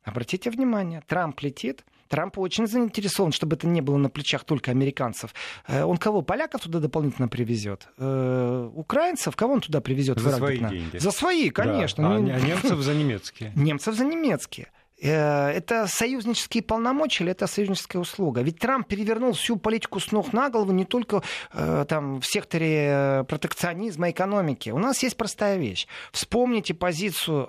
[0.02, 5.34] Обратите внимание, Трамп летит, Трамп очень заинтересован, чтобы это не было на плечах только американцев.
[5.66, 6.22] Э, он кого?
[6.22, 7.88] Поляков туда дополнительно привезет?
[7.98, 9.36] Э, украинцев?
[9.36, 10.18] Кого он туда привезет?
[10.18, 10.98] За свои деньги.
[10.98, 12.08] За свои, конечно.
[12.08, 12.16] Да.
[12.16, 13.52] А, ну, а немцев за немецкие.
[13.54, 14.68] Немцев за немецкие.
[15.02, 18.42] Э, это союзнические полномочия или это союзническая услуга?
[18.42, 24.10] Ведь Трамп перевернул всю политику с ног на голову не только там, в секторе протекционизма
[24.10, 24.70] экономики.
[24.70, 25.86] У нас есть простая вещь.
[26.12, 27.48] Вспомните позицию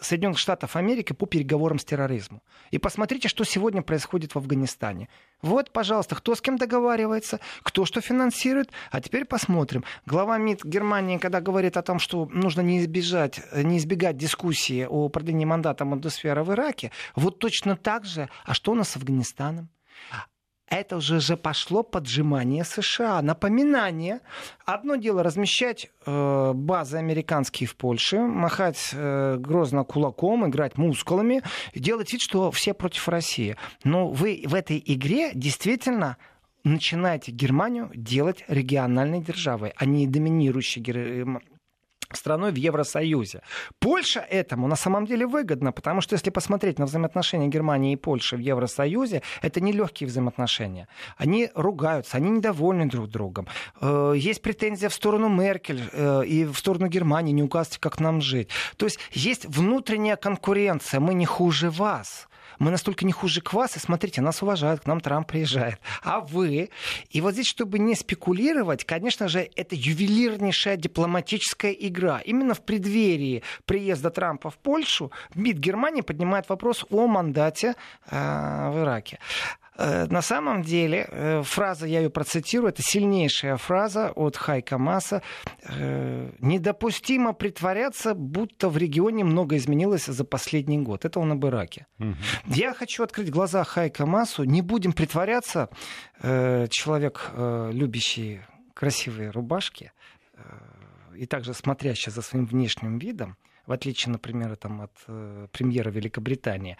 [0.00, 2.42] Соединенных Штатов Америки по переговорам с терроризмом.
[2.70, 5.08] И посмотрите, что сегодня происходит в Афганистане.
[5.42, 8.70] Вот, пожалуйста, кто с кем договаривается, кто что финансирует.
[8.90, 9.84] А теперь посмотрим.
[10.06, 15.08] Глава МИД Германии, когда говорит о том, что нужно не избежать, не избегать дискуссии о
[15.08, 19.68] продлении мандата Мандусфера в Ираке, вот точно так же, а что у нас с Афганистаном?
[20.68, 23.22] Это уже же пошло поджимание США.
[23.22, 24.20] Напоминание.
[24.64, 31.42] Одно дело размещать э, базы американские в Польше, махать э, грозно кулаком, играть мускулами,
[31.74, 33.56] делать вид, что все против России.
[33.84, 36.16] Но вы в этой игре действительно
[36.64, 40.82] начинаете Германию делать региональной державой, а не доминирующей
[42.12, 43.42] страной в Евросоюзе.
[43.78, 48.36] Польша этому на самом деле выгодно, потому что если посмотреть на взаимоотношения Германии и Польши
[48.36, 50.88] в Евросоюзе, это не легкие взаимоотношения.
[51.16, 53.46] Они ругаются, они недовольны друг другом.
[53.80, 58.20] Э, есть претензия в сторону Меркель э, и в сторону Германии, не указывайте, как нам
[58.20, 58.48] жить.
[58.76, 63.76] То есть есть внутренняя конкуренция, мы не хуже вас мы настолько не хуже к вас,
[63.76, 65.78] и смотрите, нас уважают, к нам Трамп приезжает.
[66.02, 66.70] А вы?
[67.10, 72.18] И вот здесь, чтобы не спекулировать, конечно же, это ювелирнейшая дипломатическая игра.
[72.18, 77.74] Именно в преддверии приезда Трампа в Польшу МИД Германии поднимает вопрос о мандате
[78.10, 79.18] э, в Ираке.
[79.78, 85.22] Э, на самом деле, э, фраза, я ее процитирую, это сильнейшая фраза от Хайка Маса.
[85.62, 91.04] Э, «Недопустимо притворяться, будто в регионе много изменилось за последний год».
[91.04, 91.86] Это он об Ираке.
[91.98, 92.14] Угу.
[92.46, 94.44] Я хочу открыть глаза Хайка Масу.
[94.44, 95.68] Не будем притворяться.
[96.22, 98.40] Человек, любящий
[98.74, 99.92] красивые рубашки,
[101.14, 103.36] и также смотрящий за своим внешним видом,
[103.66, 106.76] в отличие, например, там, от премьера Великобритании,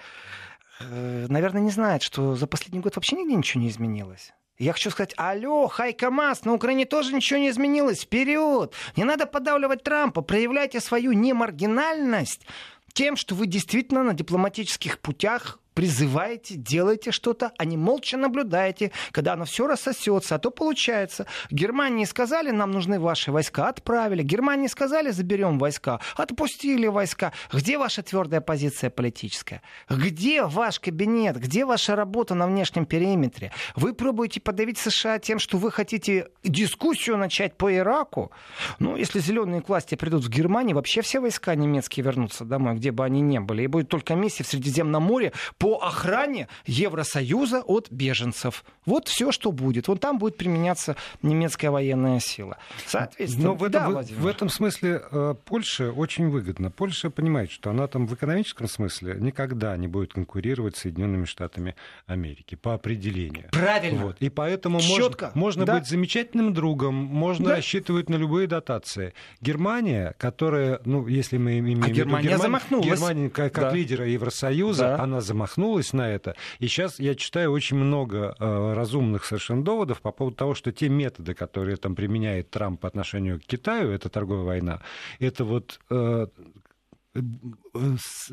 [0.81, 4.33] наверное, не знает, что за последний год вообще нигде ничего не изменилось.
[4.59, 8.73] Я хочу сказать, алло, Хайкамас, на Украине тоже ничего не изменилось, вперед!
[8.97, 12.47] Не надо подавливать Трампа, проявляйте свою немаргинальность
[12.95, 19.35] тем, что вы действительно на дипломатических путях призываете, делаете что-то, а не молча наблюдаете, когда
[19.35, 20.35] оно все рассосется.
[20.35, 24.23] А то получается, Германии сказали, нам нужны ваши войска, отправили.
[24.23, 27.33] Германии сказали, заберем войска, отпустили войска.
[27.53, 29.61] Где ваша твердая позиция политическая?
[29.91, 31.39] Где ваш кабинет?
[31.39, 33.53] Где ваша работа на внешнем периметре?
[33.75, 38.31] Вы пробуете подавить США тем, что вы хотите дискуссию начать по Ираку?
[38.79, 42.93] Ну, если зеленые к власти придут в Германии, вообще все войска немецкие вернутся домой, где
[42.93, 43.65] бы они ни были.
[43.65, 48.65] И будет только миссия в Средиземном море по по охране Евросоюза от беженцев.
[48.85, 49.89] Вот все, что будет.
[49.89, 52.59] Вот там будет применяться немецкая военная сила.
[52.87, 56.71] Соответственно, Но в, этом, да, в, в этом смысле э, Польша очень выгодна.
[56.71, 61.75] Польша понимает, что она там в экономическом смысле никогда не будет конкурировать с Соединенными Штатами
[62.07, 63.49] Америки по определению.
[63.51, 64.05] Правильно.
[64.05, 64.19] Вот.
[64.21, 65.33] И поэтому Четко.
[65.35, 65.79] можно, можно да.
[65.81, 67.57] быть замечательным другом, можно да.
[67.57, 69.15] рассчитывать на любые дотации.
[69.41, 72.87] Германия, которая, ну, если мы имеем а в виду Германия Германия, замахнулась.
[72.87, 73.73] Германия как, как да.
[73.73, 75.03] лидера Евросоюза, да.
[75.03, 76.37] она замахнулась замахнулась на это.
[76.59, 80.89] И сейчас я читаю очень много э, разумных совершенно доводов по поводу того, что те
[80.89, 84.81] методы, которые там применяет Трамп по отношению к Китаю, это торговая война,
[85.19, 86.27] это вот э,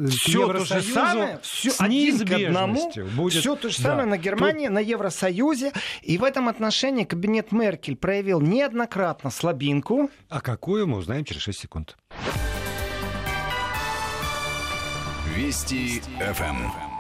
[0.06, 3.40] все то же самое, все с один к одному, будет...
[3.40, 4.12] все то же самое да.
[4.12, 4.76] на Германии, Тут...
[4.76, 5.72] на Евросоюзе.
[6.02, 10.10] И в этом отношении кабинет Меркель проявил неоднократно слабинку.
[10.30, 11.98] А какую мы узнаем через 6 секунд.
[15.36, 16.93] Вести ФМ.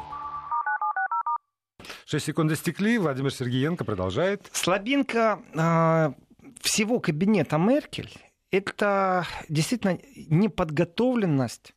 [2.05, 2.97] 6 секунд истекли.
[2.97, 4.49] Владимир Сергеенко продолжает.
[4.51, 6.13] Слабинка э,
[6.61, 8.11] всего кабинета Меркель—
[8.51, 11.73] это действительно неподготовленность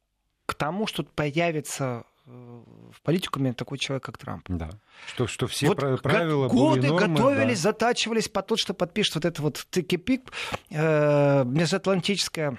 [0.46, 4.44] к тому, что появится э, в политикуме такой человек, как Трамп.
[4.48, 4.70] Да.
[5.06, 7.70] Что, что все вот правила годы были нормы, готовились, да.
[7.70, 10.32] затачивались по то, что подпишет вот это вот тыки-пик
[10.70, 12.58] э, межатлантическое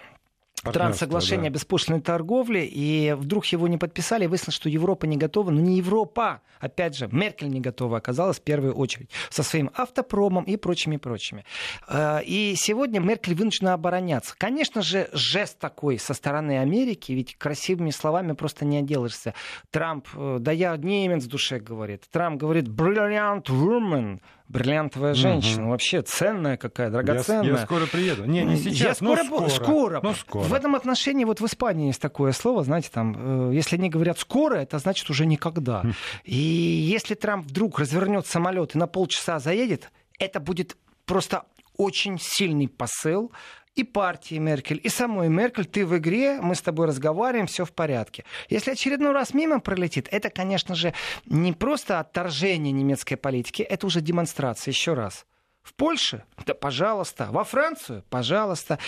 [0.72, 1.54] Транссоглашение да.
[1.54, 5.78] о беспошлиной торговле, и вдруг его не подписали, выяснилось, что Европа не готова, но не
[5.78, 11.46] Европа, опять же, Меркель не готова оказалась в первую очередь, со своим автопромом и прочими-прочими.
[11.88, 14.36] Э, и сегодня Меркель вынуждена обороняться.
[14.38, 19.34] Конечно же, жест такой со стороны Америки, ведь красивыми словами просто не отделаешься.
[19.72, 25.64] Трамп, э, да я немец в душе говорит, Трамп говорит, brilliant woman, бриллиантовая женщина.
[25.64, 25.72] Угу.
[25.72, 27.44] Вообще ценная какая, драгоценная.
[27.44, 28.26] Я, я скоро приеду.
[28.26, 29.50] Не, не сейчас, я скоро, но скоро.
[29.50, 30.00] скоро.
[30.04, 30.44] Но скоро.
[30.44, 34.20] В этом отношении вот в Испании есть такое слово, знаете, там, э, если они говорят
[34.20, 35.82] скоро, это значит уже никогда.
[35.82, 35.94] Хм.
[36.24, 41.44] И если Трамп вдруг развернет самолет и на полчаса заедет, это будет просто
[41.76, 43.32] очень сильный посыл
[43.78, 47.72] и партии Меркель, и самой Меркель, ты в игре, мы с тобой разговариваем, все в
[47.72, 48.26] порядке.
[48.50, 50.94] Если очередной раз мимо пролетит, это, конечно же,
[51.28, 55.26] не просто отторжение немецкой политики, это уже демонстрация, еще раз.
[55.62, 56.24] В Польше?
[56.46, 57.28] Да, пожалуйста.
[57.30, 58.04] Во Францию?
[58.10, 58.80] Пожалуйста.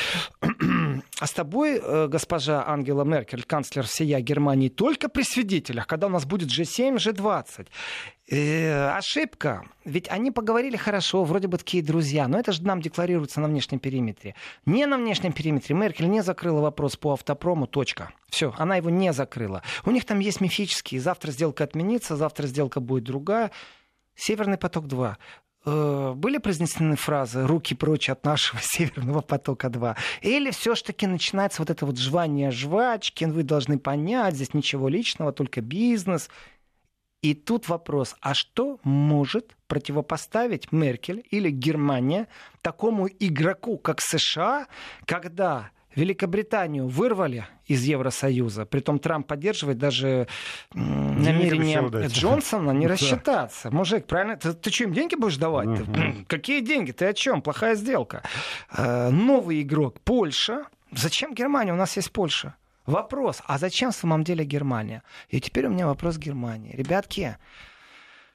[1.20, 6.10] А с тобой, э, госпожа Ангела Меркель, канцлер всея Германии, только при свидетелях, когда у
[6.10, 7.68] нас будет G7, G20.
[8.32, 9.66] Э, ошибка.
[9.86, 13.80] Ведь они поговорили хорошо, вроде бы такие друзья, но это же нам декларируется на внешнем
[13.80, 14.36] периметре.
[14.66, 15.76] Не на внешнем периметре.
[15.76, 18.12] Меркель не закрыла вопрос по автопрому, точка.
[18.30, 19.64] Все, она его не закрыла.
[19.84, 21.02] У них там есть мифические.
[21.02, 23.50] Завтра сделка отменится, завтра сделка будет другая.
[24.16, 25.16] Северный поток-2.
[25.66, 31.62] Э, были произнесены фразы «руки прочь от нашего Северного потока-2», или все ж таки начинается
[31.64, 36.30] вот это вот жвание жвачки, вы должны понять, здесь ничего личного, только бизнес.
[37.22, 42.28] И тут вопрос, а что может противопоставить Меркель или Германия
[42.62, 44.68] такому игроку, как США,
[45.06, 48.66] когда Великобританию вырвали из Евросоюза.
[48.66, 50.28] Притом Трамп поддерживает даже
[50.74, 53.70] намерение Джонсона не рассчитаться.
[53.72, 54.38] Мужик, правильно?
[54.38, 55.68] Ты, ты что, им деньги будешь давать?
[55.68, 56.26] Угу.
[56.28, 56.92] Какие деньги?
[56.92, 57.42] Ты о чем?
[57.42, 58.24] Плохая сделка.
[58.72, 60.68] Э, новый игрок Польша.
[60.92, 61.74] Зачем Германия?
[61.74, 62.56] У нас есть Польша.
[62.90, 65.04] Вопрос, а зачем в самом деле Германия?
[65.30, 66.76] И теперь у меня вопрос к Германии.
[66.76, 67.38] Ребятки,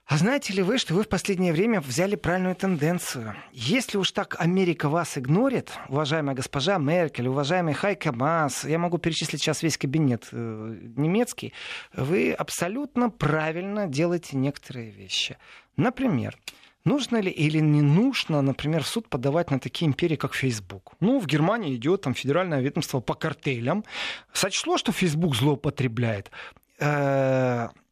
[0.06, 3.34] а знаете ли вы, что вы в последнее время взяли правильную тенденцию?
[3.52, 9.40] Если уж так Америка вас игнорит, уважаемая госпожа Меркель, уважаемый Хайка Мас, я могу перечислить
[9.40, 11.52] сейчас весь кабинет э, немецкий,
[11.92, 15.36] вы абсолютно правильно делаете некоторые вещи.
[15.76, 16.38] Например,
[16.84, 20.92] Нужно ли или не нужно, например, в суд подавать на такие империи, как Facebook?
[21.00, 23.84] Ну, в Германии идет там федеральное ведомство по картелям.
[24.32, 26.30] Сочло, что Facebook злоупотребляет.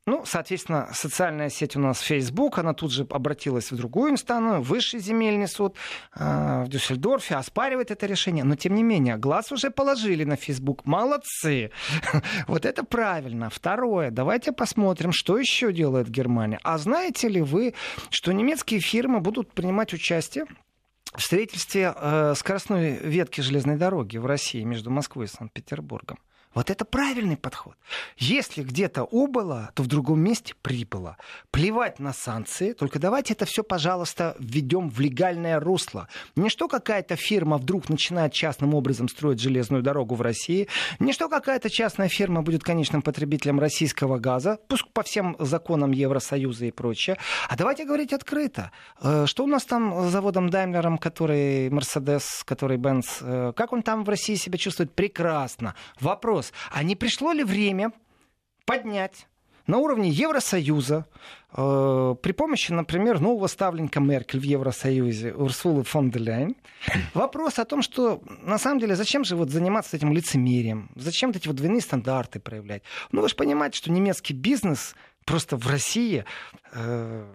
[0.04, 4.98] Ну, соответственно, социальная сеть у нас Facebook, она тут же обратилась в другую инстанцию, высший
[4.98, 5.76] земельный суд
[6.16, 8.42] э, в Дюссельдорфе, оспаривает это решение.
[8.42, 10.84] Но, тем не менее, глаз уже положили на Facebook.
[10.86, 11.70] Молодцы!
[12.48, 13.48] Вот это правильно.
[13.48, 16.58] Второе, давайте посмотрим, что еще делает Германия.
[16.64, 17.74] А знаете ли вы,
[18.10, 20.46] что немецкие фирмы будут принимать участие
[21.14, 26.18] в строительстве э, скоростной ветки железной дороги в России между Москвой и Санкт-Петербургом?
[26.54, 27.76] Вот это правильный подход.
[28.18, 31.16] Если где-то убыло, то в другом месте прибыло.
[31.50, 36.08] Плевать на санкции, только давайте это все, пожалуйста, введем в легальное русло.
[36.36, 41.28] Не что какая-то фирма вдруг начинает частным образом строить железную дорогу в России, не что
[41.28, 47.16] какая-то частная фирма будет конечным потребителем российского газа, пусть по всем законам Евросоюза и прочее.
[47.48, 48.72] А давайте говорить открыто.
[49.00, 53.82] Э, что у нас там с заводом Даймлером, который Mercedes, который Benz, э, как он
[53.82, 54.92] там в России себя чувствует?
[54.92, 55.74] Прекрасно.
[56.00, 57.92] Вопрос вопрос, а не пришло ли время
[58.64, 59.26] поднять
[59.66, 61.06] на уровне Евросоюза
[61.52, 66.56] э, при помощи, например, нового ставленника Меркель в Евросоюзе, Урсулы фон де Ляйн,
[67.14, 71.46] вопрос о том, что на самом деле зачем же вот заниматься этим лицемерием, зачем эти
[71.46, 72.82] вот двойные стандарты проявлять.
[73.12, 76.24] Ну вы же понимаете, что немецкий бизнес просто в России
[76.72, 77.32] э,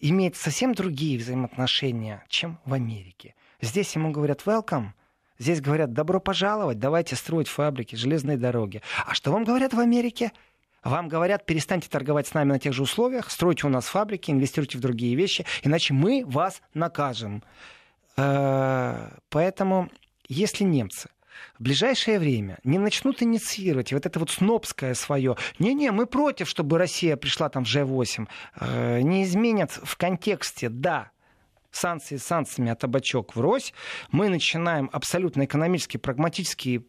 [0.00, 3.34] имеет совсем другие взаимоотношения, чем в Америке.
[3.60, 4.90] Здесь ему говорят welcome,
[5.44, 8.80] Здесь говорят, добро пожаловать, давайте строить фабрики, железные дороги.
[9.04, 10.32] А что вам говорят в Америке?
[10.82, 14.78] Вам говорят, перестаньте торговать с нами на тех же условиях, стройте у нас фабрики, инвестируйте
[14.78, 17.42] в другие вещи, иначе мы вас накажем.
[18.16, 19.90] Э, поэтому,
[20.30, 21.10] если немцы
[21.58, 26.78] в ближайшее время не начнут инициировать вот это вот снобское свое, не-не, мы против, чтобы
[26.78, 28.28] Россия пришла там в G8,
[28.60, 31.10] э, не изменят в контексте, да,
[31.76, 33.72] санкции санкциями, а табачок врозь,
[34.10, 36.84] мы начинаем абсолютно экономически прагматические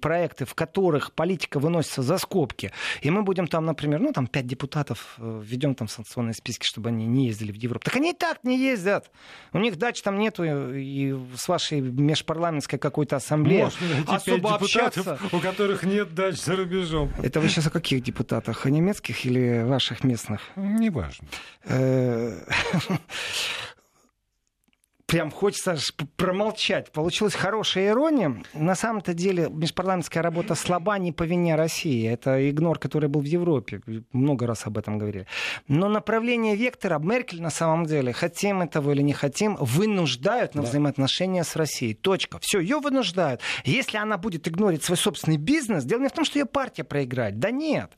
[0.00, 4.46] проекты, в которых политика выносится за скобки, и мы будем там, например, ну, там, пять
[4.46, 7.84] депутатов э, введем там санкционные списки, чтобы они не ездили в Европу.
[7.84, 9.10] Так они и так не ездят.
[9.52, 15.18] У них дач там нету, и с вашей межпарламентской какой-то ассамблеей Можно найти особо общаться.
[15.32, 17.10] у которых нет дач за рубежом.
[17.22, 18.66] Это вы сейчас о каких депутатах?
[18.66, 20.40] О немецких или ваших местных?
[20.56, 21.26] Неважно.
[25.06, 25.76] Прям хочется
[26.16, 26.90] промолчать.
[26.90, 28.42] Получилась хорошая ирония.
[28.54, 32.08] На самом-то деле межпарламентская работа слаба не по вине России.
[32.08, 33.82] Это игнор, который был в Европе.
[34.12, 35.26] Много раз об этом говорили.
[35.68, 40.68] Но направление вектора Меркель на самом деле, хотим этого или не хотим, вынуждают на да.
[40.68, 41.92] взаимоотношения с Россией.
[41.94, 42.38] Точка.
[42.40, 43.42] Все, ее вынуждают.
[43.64, 47.38] Если она будет игнорить свой собственный бизнес, дело не в том, что ее партия проиграет.
[47.38, 47.92] Да нет.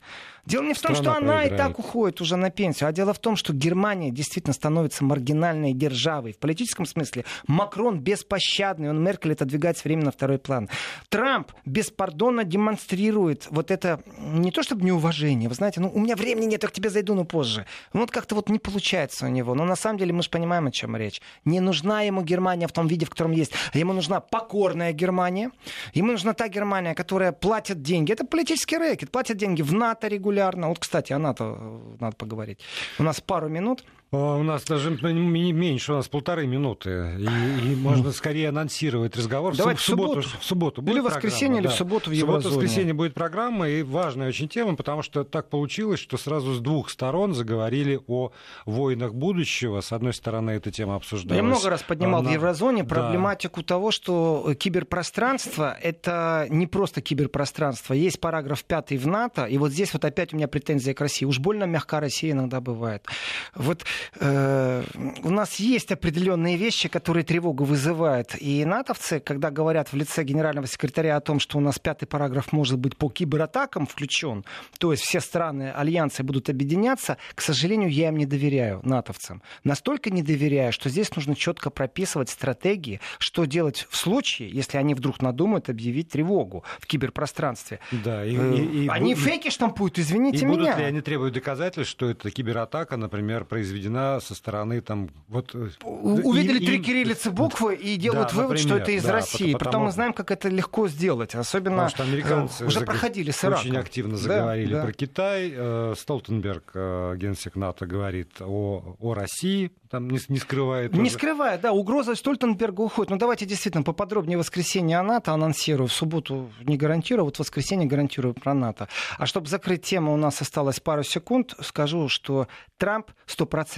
[0.47, 1.53] Дело не в том, что она проиграет.
[1.53, 5.73] и так уходит уже на пенсию, а дело в том, что Германия действительно становится маргинальной
[5.73, 6.31] державой.
[6.31, 10.69] В политическом смысле Макрон беспощадный, он Меркель отодвигает время на второй план.
[11.09, 16.45] Трамп беспардонно демонстрирует вот это, не то чтобы неуважение, вы знаете, ну у меня времени
[16.45, 17.65] нет, я к тебе зайду, но позже.
[17.91, 19.53] Ну, вот как-то вот не получается у него.
[19.53, 21.21] Но на самом деле мы же понимаем, о чем речь.
[21.43, 23.51] Не нужна ему Германия в том виде, в котором есть.
[23.73, 25.51] Ему нужна покорная Германия.
[25.93, 28.13] Ему нужна та Германия, которая платит деньги.
[28.13, 29.11] Это политический рэкет.
[29.11, 30.36] Платит деньги в НАТО регулярно.
[30.67, 32.59] Вот, кстати, о НАТО э, надо поговорить.
[32.99, 33.83] У нас пару минут.
[34.09, 37.17] У нас даже меньше, у нас полторы минуты.
[37.19, 39.53] И, и можно скорее анонсировать разговор.
[39.53, 40.21] Давайте в субботу.
[40.21, 42.55] В субботу будет или в воскресенье, или в субботу в Еврозоне.
[42.55, 46.59] В воскресенье будет программа, и важная очень тема, потому что так получилось, что сразу с
[46.61, 48.31] двух сторон заговорили о
[48.65, 49.81] войнах будущего.
[49.81, 51.35] С одной стороны, эта тема обсуждалась.
[51.35, 52.29] Я много раз поднимал Она...
[52.29, 53.67] в Еврозоне проблематику да.
[53.67, 57.93] того, что киберпространство— это не просто киберпространство.
[57.93, 61.25] Есть параграф 5 в НАТО, и вот здесь вот опять у меня претензия к России.
[61.25, 63.05] Уж больно мягка Россия иногда бывает.
[63.53, 63.83] Вот
[64.19, 64.83] э,
[65.23, 68.35] у нас есть определенные вещи, которые тревогу вызывают.
[68.39, 72.51] И натовцы, когда говорят в лице генерального секретаря о том, что у нас пятый параграф
[72.51, 74.45] может быть по кибератакам включен,
[74.79, 79.41] то есть все страны альянсы будут объединяться, к сожалению, я им не доверяю, натовцам.
[79.63, 84.93] Настолько не доверяю, что здесь нужно четко прописывать стратегии, что делать в случае, если они
[84.93, 87.79] вдруг надумают объявить тревогу в киберпространстве.
[87.91, 90.57] Да, и, э, и, и, они и, фейки штампуют, извините и меня.
[90.57, 95.53] будут ли они требуют доказательств, что это кибератака, например, произведена проведена со стороны там вот
[95.53, 99.13] э, увидели и, три кириллицы буквы и делают да, вывод, например, что это из да,
[99.13, 99.53] России.
[99.53, 103.61] Потому, Потом мы знаем, как это легко сделать, особенно что американцы уже проходили с Ираком.
[103.61, 104.85] Очень активно заговорили да, да.
[104.85, 105.53] про Китай.
[105.55, 110.93] Э, Столтенберг, э, генсек НАТО, говорит о, о России, там не, не скрывает.
[110.93, 113.09] Не скрывает, да, угроза Столтенберга уходит.
[113.09, 115.87] Но давайте действительно поподробнее воскресенье о НАТО анонсирую.
[115.87, 118.87] В субботу не гарантирую, вот воскресенье гарантирую про НАТО.
[119.17, 121.55] А чтобы закрыть тему, у нас осталось пару секунд.
[121.61, 123.76] Скажу, что Трамп 100%,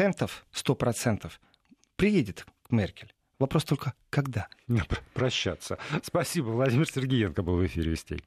[0.54, 1.30] 100%
[1.96, 3.14] приедет к Меркель.
[3.38, 4.48] Вопрос только, когда?
[5.14, 5.78] Прощаться.
[6.04, 6.48] Спасибо.
[6.48, 8.24] Владимир Сергеенко был в эфире Вестей.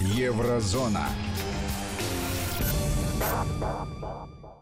[0.00, 1.08] Еврозона.